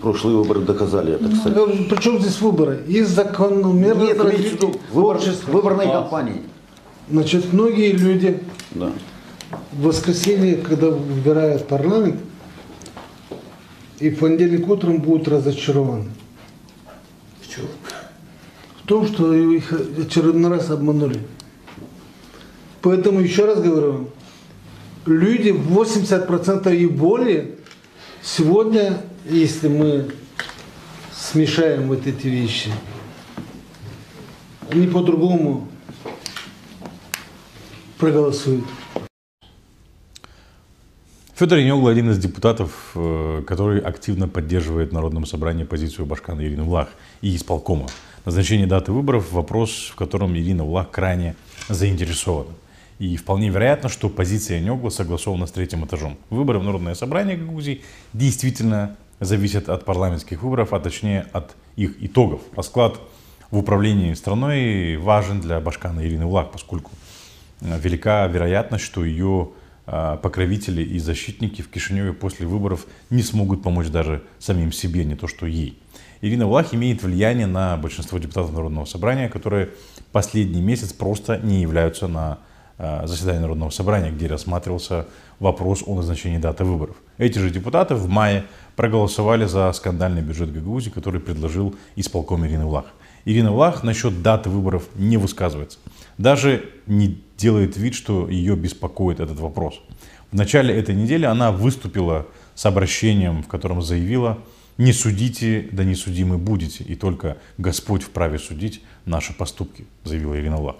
Прошлые 0.00 0.36
выборы 0.36 0.60
доказали 0.60 1.14
это, 1.14 1.28
кстати. 1.28 1.54
Ну, 1.54 1.66
Причем 1.88 2.20
здесь 2.20 2.40
выборы? 2.40 2.84
Есть 2.86 3.10
закономерность 3.10 4.22
Нет, 4.22 4.52
виду 4.52 4.80
выбор, 4.92 5.20
выборной 5.48 5.86
кампании. 5.86 6.42
Значит, 7.10 7.52
многие 7.52 7.92
люди 7.92 8.42
Да. 8.72 8.92
в 9.72 9.82
воскресенье, 9.82 10.56
когда 10.56 10.90
выбирают 10.90 11.66
парламент, 11.66 12.20
и 13.98 14.10
в 14.10 14.18
понедельник 14.18 14.68
утром 14.68 14.98
будут 14.98 15.28
разочарованы. 15.28 16.10
В 17.40 17.48
чем? 17.54 17.64
В 18.82 18.86
том, 18.86 19.06
что 19.06 19.32
их 19.34 19.72
очередной 19.72 20.50
раз 20.50 20.70
обманули. 20.70 21.20
Поэтому 22.86 23.18
еще 23.18 23.46
раз 23.46 23.60
говорю, 23.60 24.10
люди 25.06 25.48
80% 25.48 26.72
и 26.72 26.86
более 26.86 27.56
сегодня, 28.22 29.02
если 29.28 29.66
мы 29.66 30.12
смешаем 31.12 31.88
вот 31.88 32.06
эти 32.06 32.28
вещи, 32.28 32.70
они 34.70 34.86
по-другому 34.86 35.66
проголосуют. 37.98 38.64
Федор 41.34 41.58
Янегла 41.58 41.90
один 41.90 42.10
из 42.10 42.18
депутатов, 42.18 42.92
э, 42.94 43.42
который 43.48 43.80
активно 43.80 44.28
поддерживает 44.28 44.90
в 44.90 44.92
Народном 44.92 45.26
собрании 45.26 45.64
позицию 45.64 46.06
Башкана 46.06 46.42
Ирины 46.42 46.62
Влах 46.62 46.90
и 47.20 47.34
исполкома. 47.34 47.88
Назначение 48.24 48.68
даты 48.68 48.92
выборов– 48.92 49.26
вопрос, 49.32 49.88
в 49.90 49.96
котором 49.96 50.36
Ирина 50.36 50.62
Влах 50.62 50.92
крайне 50.92 51.34
заинтересована. 51.68 52.50
И 52.98 53.16
вполне 53.16 53.50
вероятно, 53.50 53.88
что 53.88 54.08
позиция 54.08 54.58
Янегла 54.58 54.90
согласована 54.90 55.46
с 55.46 55.52
третьим 55.52 55.84
этажом. 55.84 56.16
Выборы 56.30 56.58
в 56.58 56.64
Народное 56.64 56.94
собрание 56.94 57.36
Гагаузии 57.36 57.82
действительно 58.14 58.96
зависят 59.20 59.68
от 59.68 59.84
парламентских 59.84 60.42
выборов, 60.42 60.72
а 60.72 60.80
точнее 60.80 61.26
от 61.32 61.56
их 61.76 62.02
итогов. 62.02 62.40
Расклад 62.54 62.98
в 63.50 63.58
управлении 63.58 64.14
страной 64.14 64.96
важен 64.96 65.40
для 65.40 65.60
Башкана 65.60 66.06
Ирины 66.06 66.26
Влах, 66.26 66.50
поскольку 66.50 66.90
э, 67.60 67.78
велика 67.78 68.26
вероятность, 68.26 68.84
что 68.84 69.04
ее 69.04 69.50
а, 69.88 70.16
покровители 70.16 70.82
и 70.82 70.98
защитники 70.98 71.62
в 71.62 71.68
Кишиневе 71.68 72.12
после 72.12 72.44
выборов 72.44 72.86
не 73.08 73.22
смогут 73.22 73.62
помочь 73.62 73.86
даже 73.86 74.24
самим 74.40 74.72
себе, 74.72 75.04
не 75.04 75.14
то 75.14 75.28
что 75.28 75.46
ей. 75.46 75.78
Ирина 76.22 76.46
Влах 76.46 76.74
имеет 76.74 77.04
влияние 77.04 77.46
на 77.46 77.76
большинство 77.76 78.18
депутатов 78.18 78.52
Народного 78.52 78.84
собрания, 78.84 79.28
которые 79.28 79.70
последний 80.10 80.60
месяц 80.60 80.92
просто 80.92 81.38
не 81.38 81.60
являются 81.60 82.08
на 82.08 82.40
а, 82.78 83.06
заседании 83.06 83.40
Народного 83.40 83.70
собрания, 83.70 84.10
где 84.10 84.26
рассматривался 84.26 85.06
вопрос 85.38 85.82
о 85.86 85.94
назначении 85.94 86.38
даты 86.38 86.64
выборов. 86.64 86.96
Эти 87.18 87.38
же 87.38 87.50
депутаты 87.50 87.94
в 87.94 88.08
мае 88.08 88.44
проголосовали 88.76 89.46
за 89.46 89.72
скандальный 89.72 90.22
бюджет 90.22 90.52
Гагаузии, 90.52 90.90
который 90.90 91.20
предложил 91.20 91.74
исполком 91.96 92.46
Ирины 92.46 92.66
Влах. 92.66 92.86
Ирина 93.24 93.50
Влах 93.50 93.82
насчет 93.82 94.22
даты 94.22 94.50
выборов 94.50 94.84
не 94.94 95.16
высказывается. 95.16 95.78
Даже 96.18 96.68
не 96.86 97.20
делает 97.36 97.76
вид, 97.76 97.94
что 97.94 98.28
ее 98.28 98.56
беспокоит 98.56 99.20
этот 99.20 99.40
вопрос. 99.40 99.80
В 100.30 100.36
начале 100.36 100.74
этой 100.74 100.94
недели 100.94 101.24
она 101.24 101.52
выступила 101.52 102.26
с 102.54 102.66
обращением, 102.66 103.42
в 103.42 103.48
котором 103.48 103.82
заявила 103.82 104.38
«Не 104.78 104.92
судите, 104.92 105.68
да 105.72 105.84
не 105.84 105.94
судимы 105.94 106.36
будете, 106.36 106.84
и 106.84 106.94
только 106.94 107.38
Господь 107.58 108.02
вправе 108.02 108.38
судить 108.38 108.82
наши 109.06 109.32
поступки», 109.32 109.86
заявила 110.04 110.38
Ирина 110.38 110.58
Влах. 110.58 110.76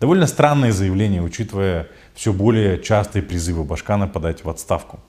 Довольно 0.00 0.26
странное 0.26 0.72
заявление, 0.72 1.22
учитывая 1.22 1.88
все 2.14 2.32
более 2.32 2.82
частые 2.82 3.22
призывы 3.22 3.64
Башкана 3.64 4.06
подать 4.08 4.44
в 4.44 4.50
отставку. 4.50 5.00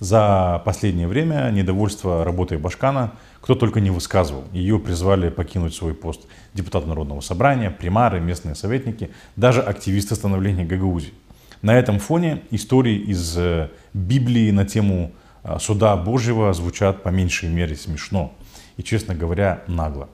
За 0.00 0.62
последнее 0.64 1.08
время 1.08 1.50
недовольство 1.50 2.24
работой 2.24 2.58
Башкана 2.58 3.12
кто 3.40 3.54
только 3.54 3.80
не 3.80 3.90
высказывал. 3.90 4.44
Ее 4.52 4.78
призвали 4.78 5.30
покинуть 5.30 5.74
свой 5.74 5.94
пост 5.94 6.26
депутат 6.54 6.86
Народного 6.86 7.20
собрания, 7.20 7.70
примары, 7.70 8.20
местные 8.20 8.54
советники, 8.54 9.10
даже 9.36 9.62
активисты 9.62 10.14
становления 10.14 10.64
Гагаузии. 10.64 11.14
На 11.62 11.78
этом 11.78 11.98
фоне 11.98 12.42
истории 12.50 12.96
из 12.96 13.36
э, 13.36 13.70
Библии 13.92 14.50
на 14.50 14.64
тему 14.64 15.12
э, 15.42 15.56
суда 15.60 15.96
Божьего 15.96 16.52
звучат 16.52 17.02
по 17.02 17.08
меньшей 17.08 17.48
мере 17.48 17.74
смешно 17.74 18.32
и, 18.76 18.82
честно 18.82 19.14
говоря, 19.14 19.62
нагло. 19.66 20.08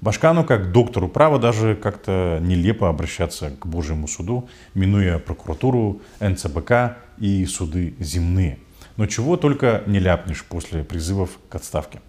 Башкану, 0.00 0.44
как 0.44 0.72
доктору 0.72 1.08
права, 1.08 1.38
даже 1.38 1.74
как-то 1.74 2.38
нелепо 2.40 2.88
обращаться 2.88 3.50
к 3.50 3.66
Божьему 3.66 4.06
суду, 4.08 4.48
минуя 4.74 5.18
прокуратуру, 5.18 6.00
НЦБК 6.20 6.96
и 7.18 7.44
суды 7.46 7.94
земные– 7.98 8.58
но 8.98 9.06
чего 9.06 9.36
только 9.36 9.84
не 9.86 10.00
ляпнешь 10.00 10.44
после 10.44 10.84
призывов 10.84 11.38
к 11.48 11.54
отставке. 11.54 12.00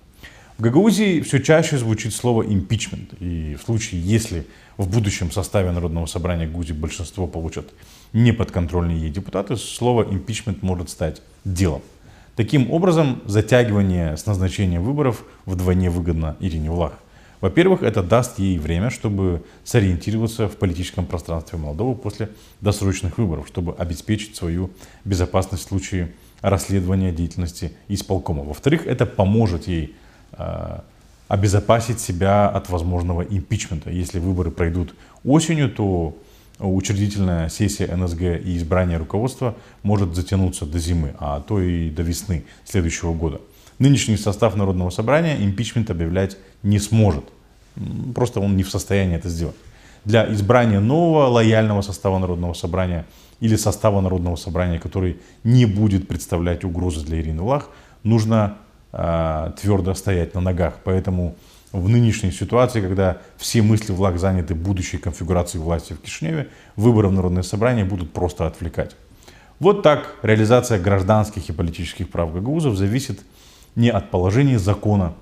В 0.57 0.61
Гагаузии 0.61 1.21
все 1.21 1.39
чаще 1.39 1.77
звучит 1.77 2.13
слово 2.13 2.43
импичмент. 2.43 3.13
И 3.21 3.55
в 3.55 3.63
случае, 3.63 4.01
если 4.01 4.45
в 4.75 4.89
будущем 4.89 5.31
составе 5.31 5.71
Народного 5.71 6.07
собрания 6.07 6.47
Гагаузии 6.47 6.73
большинство 6.73 7.27
получат 7.27 7.69
неподконтрольные 8.11 8.99
ей 8.99 9.09
депутаты, 9.11 9.55
слово 9.55 10.03
импичмент 10.03 10.63
может 10.63 10.89
стать 10.89 11.21
делом. 11.45 11.81
Таким 12.35 12.71
образом, 12.71 13.21
затягивание 13.25 14.17
с 14.17 14.25
назначением 14.25 14.83
выборов 14.83 15.23
вдвойне 15.45 15.89
выгодно 15.89 16.35
Ирине 16.39 16.71
Влах. 16.71 16.93
Во-первых, 17.41 17.83
это 17.83 18.03
даст 18.03 18.37
ей 18.39 18.57
время, 18.57 18.89
чтобы 18.89 19.43
сориентироваться 19.63 20.47
в 20.49 20.57
политическом 20.57 21.05
пространстве 21.05 21.57
Молдовы 21.57 21.95
после 21.95 22.29
досрочных 22.59 23.17
выборов, 23.17 23.47
чтобы 23.47 23.73
обеспечить 23.77 24.35
свою 24.35 24.71
безопасность 25.05 25.63
в 25.63 25.67
случае 25.67 26.11
расследования 26.41 27.11
деятельности 27.11 27.71
исполкома. 27.87 28.43
Во-вторых, 28.43 28.87
это 28.87 29.05
поможет 29.05 29.67
ей 29.67 29.95
э, 30.33 30.79
обезопасить 31.27 31.99
себя 31.99 32.49
от 32.49 32.69
возможного 32.69 33.21
импичмента. 33.21 33.89
Если 33.89 34.19
выборы 34.19 34.51
пройдут 34.51 34.95
осенью, 35.23 35.69
то 35.69 36.17
учредительная 36.59 37.47
сессия 37.47 37.95
НСГ 37.95 38.21
и 38.21 38.57
избрание 38.57 38.97
руководства 38.97 39.55
может 39.83 40.15
затянуться 40.15 40.65
до 40.65 40.77
зимы, 40.77 41.15
а 41.19 41.39
то 41.39 41.61
и 41.61 41.89
до 41.89 42.01
весны 42.01 42.43
следующего 42.65 43.13
года. 43.13 43.39
Нынешний 43.79 44.17
состав 44.17 44.55
Народного 44.55 44.89
собрания 44.89 45.37
импичмент 45.43 45.89
объявлять 45.89 46.37
не 46.63 46.79
сможет. 46.79 47.25
Просто 48.13 48.39
он 48.39 48.57
не 48.57 48.63
в 48.63 48.69
состоянии 48.69 49.15
это 49.15 49.29
сделать. 49.29 49.55
Для 50.05 50.31
избрания 50.31 50.79
нового 50.79 51.27
лояльного 51.27 51.81
состава 51.81 52.19
Народного 52.19 52.53
собрания– 52.53 53.05
или 53.39 53.55
состава 53.55 54.01
Народного 54.01 54.35
собрания, 54.35 54.79
который 54.79 55.17
не 55.43 55.65
будет 55.65 56.07
представлять 56.07 56.63
угрозы 56.63 57.05
для 57.05 57.19
Ирины 57.19 57.41
Влах, 57.41 57.69
нужно 58.03 58.57
э, 58.91 59.51
твердо 59.61 59.93
стоять 59.93 60.35
на 60.35 60.41
ногах. 60.41 60.75
Поэтому 60.83 61.35
в 61.71 61.87
нынешней 61.87 62.31
ситуации, 62.31 62.81
когда 62.81 63.17
все 63.37 63.61
мысли 63.61 63.93
влаг 63.93 64.19
заняты 64.19 64.55
будущей 64.55 64.97
конфигурацией 64.97 65.63
власти 65.63 65.93
в 65.93 66.01
Кишиневе, 66.01 66.49
выборы 66.75 67.07
в 67.07 67.13
Народное 67.13 67.43
собрание 67.43 67.85
будут 67.85 68.11
просто 68.11 68.45
отвлекать. 68.45 68.95
Вот 69.59 69.83
так 69.83 70.15
реализация 70.21 70.79
гражданских 70.79 71.49
и 71.49 71.53
политических 71.53 72.09
прав 72.09 72.33
гагаузов 72.33 72.75
зависит 72.75 73.21
не 73.75 73.89
от 73.89 74.11
положения 74.11 74.59
закона 74.59 75.13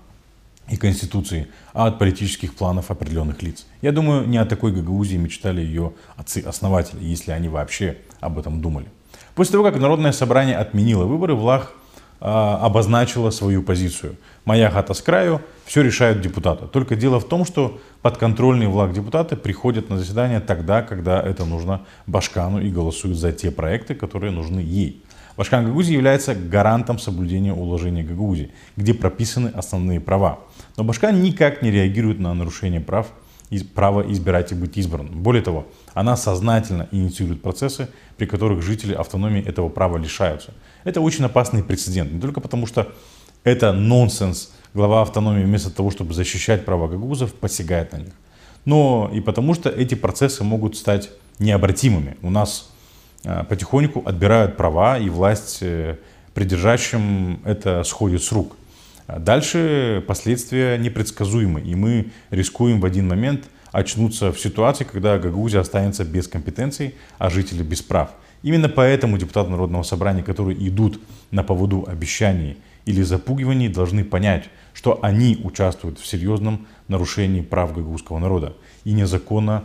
и 0.69 0.75
Конституции, 0.75 1.47
а 1.73 1.87
от 1.87 1.99
политических 1.99 2.55
планов 2.55 2.91
определенных 2.91 3.41
лиц. 3.41 3.65
Я 3.81 3.91
думаю, 3.91 4.27
не 4.27 4.37
о 4.37 4.45
такой 4.45 4.71
Гагаузии 4.71 5.17
мечтали 5.17 5.61
ее 5.61 5.93
отцы-основатели, 6.17 7.03
если 7.03 7.31
они 7.31 7.47
вообще 7.47 7.97
об 8.19 8.37
этом 8.37 8.61
думали. 8.61 8.87
После 9.35 9.53
того, 9.53 9.63
как 9.63 9.79
Народное 9.79 10.11
собрание 10.11 10.57
отменило 10.57 11.05
выборы, 11.05 11.35
Влах 11.35 11.73
а, 12.19 12.57
обозначила 12.63 13.29
свою 13.29 13.61
позицию. 13.61 14.15
Моя 14.43 14.71
хата 14.71 14.95
с 14.95 15.01
краю, 15.01 15.41
все 15.65 15.83
решают 15.83 16.19
депутаты. 16.19 16.65
Только 16.65 16.95
дело 16.95 17.19
в 17.19 17.27
том, 17.27 17.45
что 17.45 17.79
подконтрольные 18.01 18.67
влаг 18.67 18.91
депутаты 18.91 19.35
приходят 19.35 19.89
на 19.89 19.99
заседание 19.99 20.39
тогда, 20.39 20.81
когда 20.81 21.21
это 21.21 21.45
нужно 21.45 21.81
Башкану 22.07 22.59
и 22.59 22.71
голосуют 22.71 23.17
за 23.19 23.31
те 23.31 23.51
проекты, 23.51 23.93
которые 23.93 24.31
нужны 24.31 24.59
ей. 24.59 25.03
Башкан 25.37 25.65
Гагаузии 25.65 25.93
является 25.93 26.33
гарантом 26.33 26.97
соблюдения 26.97 27.53
уложения 27.53 28.03
Гагаузии, 28.03 28.51
где 28.75 28.95
прописаны 28.95 29.49
основные 29.49 29.99
права. 29.99 30.39
Но 30.75 30.83
Башкан 30.83 31.21
никак 31.21 31.61
не 31.61 31.69
реагирует 31.69 32.19
на 32.19 32.33
нарушение 32.33 32.81
прав 32.81 33.07
право 33.73 34.01
избирать 34.11 34.51
и 34.51 34.55
быть 34.55 34.75
избранным. 34.77 35.21
Более 35.23 35.41
того, 35.41 35.67
она 35.93 36.17
сознательно 36.17 36.89
инициирует 36.91 37.41
процессы, 37.41 37.87
при 38.17 38.25
которых 38.25 38.61
жители 38.61 38.93
автономии 38.93 39.41
этого 39.41 39.69
права 39.69 39.97
лишаются. 39.97 40.53
Это 40.83 40.99
очень 40.99 41.23
опасный 41.23 41.63
прецедент, 41.63 42.11
не 42.11 42.19
только 42.19 42.41
потому, 42.41 42.65
что 42.65 42.91
это 43.43 43.71
нонсенс, 43.71 44.51
глава 44.73 45.01
автономии 45.01 45.43
вместо 45.43 45.69
того, 45.69 45.91
чтобы 45.91 46.13
защищать 46.13 46.65
права 46.65 46.89
гагаузов, 46.89 47.33
посягает 47.33 47.93
на 47.93 47.97
них, 47.97 48.13
но 48.65 49.09
и 49.13 49.21
потому, 49.21 49.53
что 49.53 49.69
эти 49.69 49.95
процессы 49.95 50.43
могут 50.43 50.75
стать 50.75 51.09
необратимыми. 51.39 52.17
У 52.21 52.29
нас 52.29 52.69
потихоньку 53.49 54.03
отбирают 54.05 54.57
права, 54.57 54.97
и 54.97 55.09
власть 55.09 55.59
э, 55.61 55.97
придержащим 56.33 57.41
это 57.43 57.83
сходит 57.83 58.23
с 58.23 58.31
рук. 58.31 58.55
Дальше 59.07 60.03
последствия 60.05 60.77
непредсказуемы, 60.77 61.61
и 61.61 61.75
мы 61.75 62.11
рискуем 62.29 62.81
в 62.81 62.85
один 62.85 63.07
момент 63.07 63.45
очнуться 63.71 64.31
в 64.31 64.39
ситуации, 64.39 64.83
когда 64.83 65.17
Гагаузия 65.17 65.61
останется 65.61 66.03
без 66.03 66.27
компетенций, 66.27 66.95
а 67.17 67.29
жители 67.29 67.63
без 67.63 67.81
прав. 67.81 68.11
Именно 68.43 68.69
поэтому 68.69 69.17
депутаты 69.17 69.49
Народного 69.49 69.83
собрания, 69.83 70.23
которые 70.23 70.67
идут 70.67 70.99
на 71.31 71.43
поводу 71.43 71.85
обещаний 71.87 72.57
или 72.85 73.01
запугиваний, 73.01 73.67
должны 73.67 74.03
понять, 74.03 74.49
что 74.73 74.99
они 75.01 75.39
участвуют 75.43 75.99
в 75.99 76.05
серьезном 76.05 76.67
нарушении 76.87 77.41
прав 77.41 77.73
гагаузского 77.73 78.19
народа 78.19 78.55
и 78.83 78.93
незаконно 78.93 79.63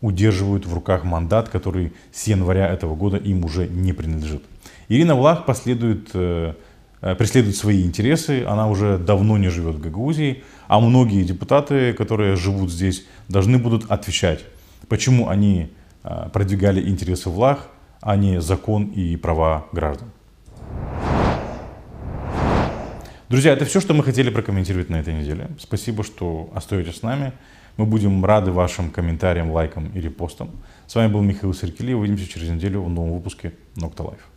удерживают 0.00 0.66
в 0.66 0.74
руках 0.74 1.04
мандат, 1.04 1.48
который 1.48 1.92
с 2.12 2.26
января 2.26 2.68
этого 2.68 2.94
года 2.94 3.16
им 3.16 3.44
уже 3.44 3.66
не 3.66 3.92
принадлежит. 3.92 4.42
Ирина 4.88 5.14
Влах 5.14 5.44
последует 5.44 6.10
э, 6.14 6.54
Э, 7.00 7.14
преследует 7.14 7.56
свои 7.56 7.84
интересы. 7.84 8.44
Она 8.44 8.68
уже 8.68 8.98
давно 8.98 9.38
не 9.38 9.48
живет 9.48 9.76
в 9.76 9.80
Гагаузии, 9.80 10.42
а 10.66 10.80
многие 10.80 11.22
депутаты, 11.22 11.92
которые 11.92 12.34
живут 12.36 12.72
здесь, 12.72 13.06
должны 13.28 13.58
будут 13.58 13.90
отвечать, 13.90 14.44
почему 14.88 15.28
они 15.28 15.70
э, 16.02 16.28
продвигали 16.32 16.88
интересы 16.88 17.30
влаг, 17.30 17.68
а 18.00 18.16
не 18.16 18.40
закон 18.40 18.86
и 18.86 19.16
права 19.16 19.66
граждан. 19.72 20.10
Друзья, 23.28 23.52
это 23.52 23.64
все, 23.64 23.80
что 23.80 23.94
мы 23.94 24.02
хотели 24.02 24.30
прокомментировать 24.30 24.88
на 24.88 24.96
этой 24.96 25.14
неделе. 25.14 25.50
Спасибо, 25.60 26.02
что 26.02 26.50
остаетесь 26.54 26.96
с 26.96 27.02
нами. 27.02 27.32
Мы 27.78 27.86
будем 27.86 28.24
рады 28.24 28.50
вашим 28.50 28.90
комментариям, 28.90 29.52
лайкам 29.52 29.92
и 29.94 30.00
репостам. 30.00 30.50
С 30.88 30.96
вами 30.96 31.12
был 31.12 31.22
Михаил 31.22 31.54
Серкели. 31.54 31.92
Увидимся 31.92 32.26
через 32.28 32.48
неделю 32.48 32.82
в 32.82 32.90
новом 32.90 33.12
выпуске 33.12 33.52
Nokta 33.76 34.02
Live. 34.02 34.28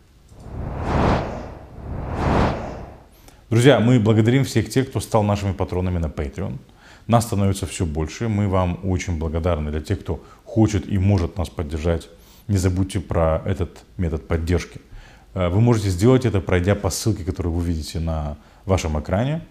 Друзья, 3.50 3.80
мы 3.80 3.98
благодарим 3.98 4.44
всех 4.44 4.70
тех, 4.70 4.88
кто 4.88 5.00
стал 5.00 5.24
нашими 5.24 5.52
патронами 5.54 5.98
на 5.98 6.06
Patreon. 6.06 6.58
Нас 7.08 7.24
становится 7.24 7.66
все 7.66 7.84
больше. 7.84 8.28
Мы 8.28 8.46
вам 8.46 8.78
очень 8.84 9.18
благодарны 9.18 9.72
для 9.72 9.80
тех, 9.80 9.98
кто 9.98 10.22
хочет 10.44 10.88
и 10.88 10.96
может 10.98 11.36
нас 11.36 11.48
поддержать. 11.50 12.08
Не 12.46 12.58
забудьте 12.58 13.00
про 13.00 13.42
этот 13.44 13.84
метод 13.96 14.28
поддержки. 14.28 14.80
Э, 15.34 15.48
вы 15.48 15.60
можете 15.60 15.88
сделать 15.88 16.24
это, 16.24 16.40
пройдя 16.40 16.76
по 16.76 16.90
ссылке, 16.90 17.24
которую 17.24 17.54
вы 17.54 17.64
видите 17.64 17.98
на 17.98 18.36
вашем 18.66 19.00
экране. 19.00 19.42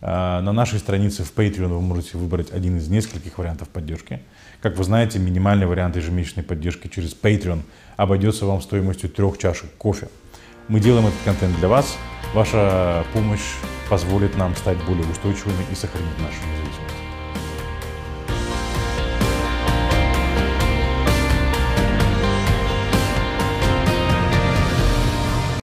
Э, 0.00 0.40
на 0.40 0.52
нашей 0.52 0.78
странице 0.78 1.24
в 1.24 1.32
Patreon 1.34 1.68
вы 1.68 1.80
можете 1.80 2.18
выбрать 2.18 2.52
один 2.52 2.78
из 2.78 2.88
нескольких 2.88 3.38
вариантов 3.38 3.68
поддержки. 3.68 4.20
Как 4.60 4.76
вы 4.76 4.84
знаете, 4.84 5.18
минимальный 5.18 5.66
вариант 5.66 5.96
ежемесячной 5.96 6.44
поддержки 6.44 6.88
через 6.88 7.14
Patreon 7.14 7.60
обойдется 7.96 8.46
вам 8.46 8.60
стоимостью 8.60 9.10
трех 9.10 9.38
чашек 9.38 9.70
кофе. 9.78 10.08
Мы 10.68 10.80
делаем 10.80 11.06
этот 11.06 11.20
контент 11.24 11.56
для 11.58 11.68
вас– 11.68 11.96
Ваша 12.32 13.04
помощь 13.12 13.56
позволит 13.88 14.36
нам 14.36 14.54
стать 14.54 14.78
более 14.84 15.04
устойчивыми 15.10 15.64
и 15.72 15.74
сохранить 15.74 16.16
нашу 16.20 16.38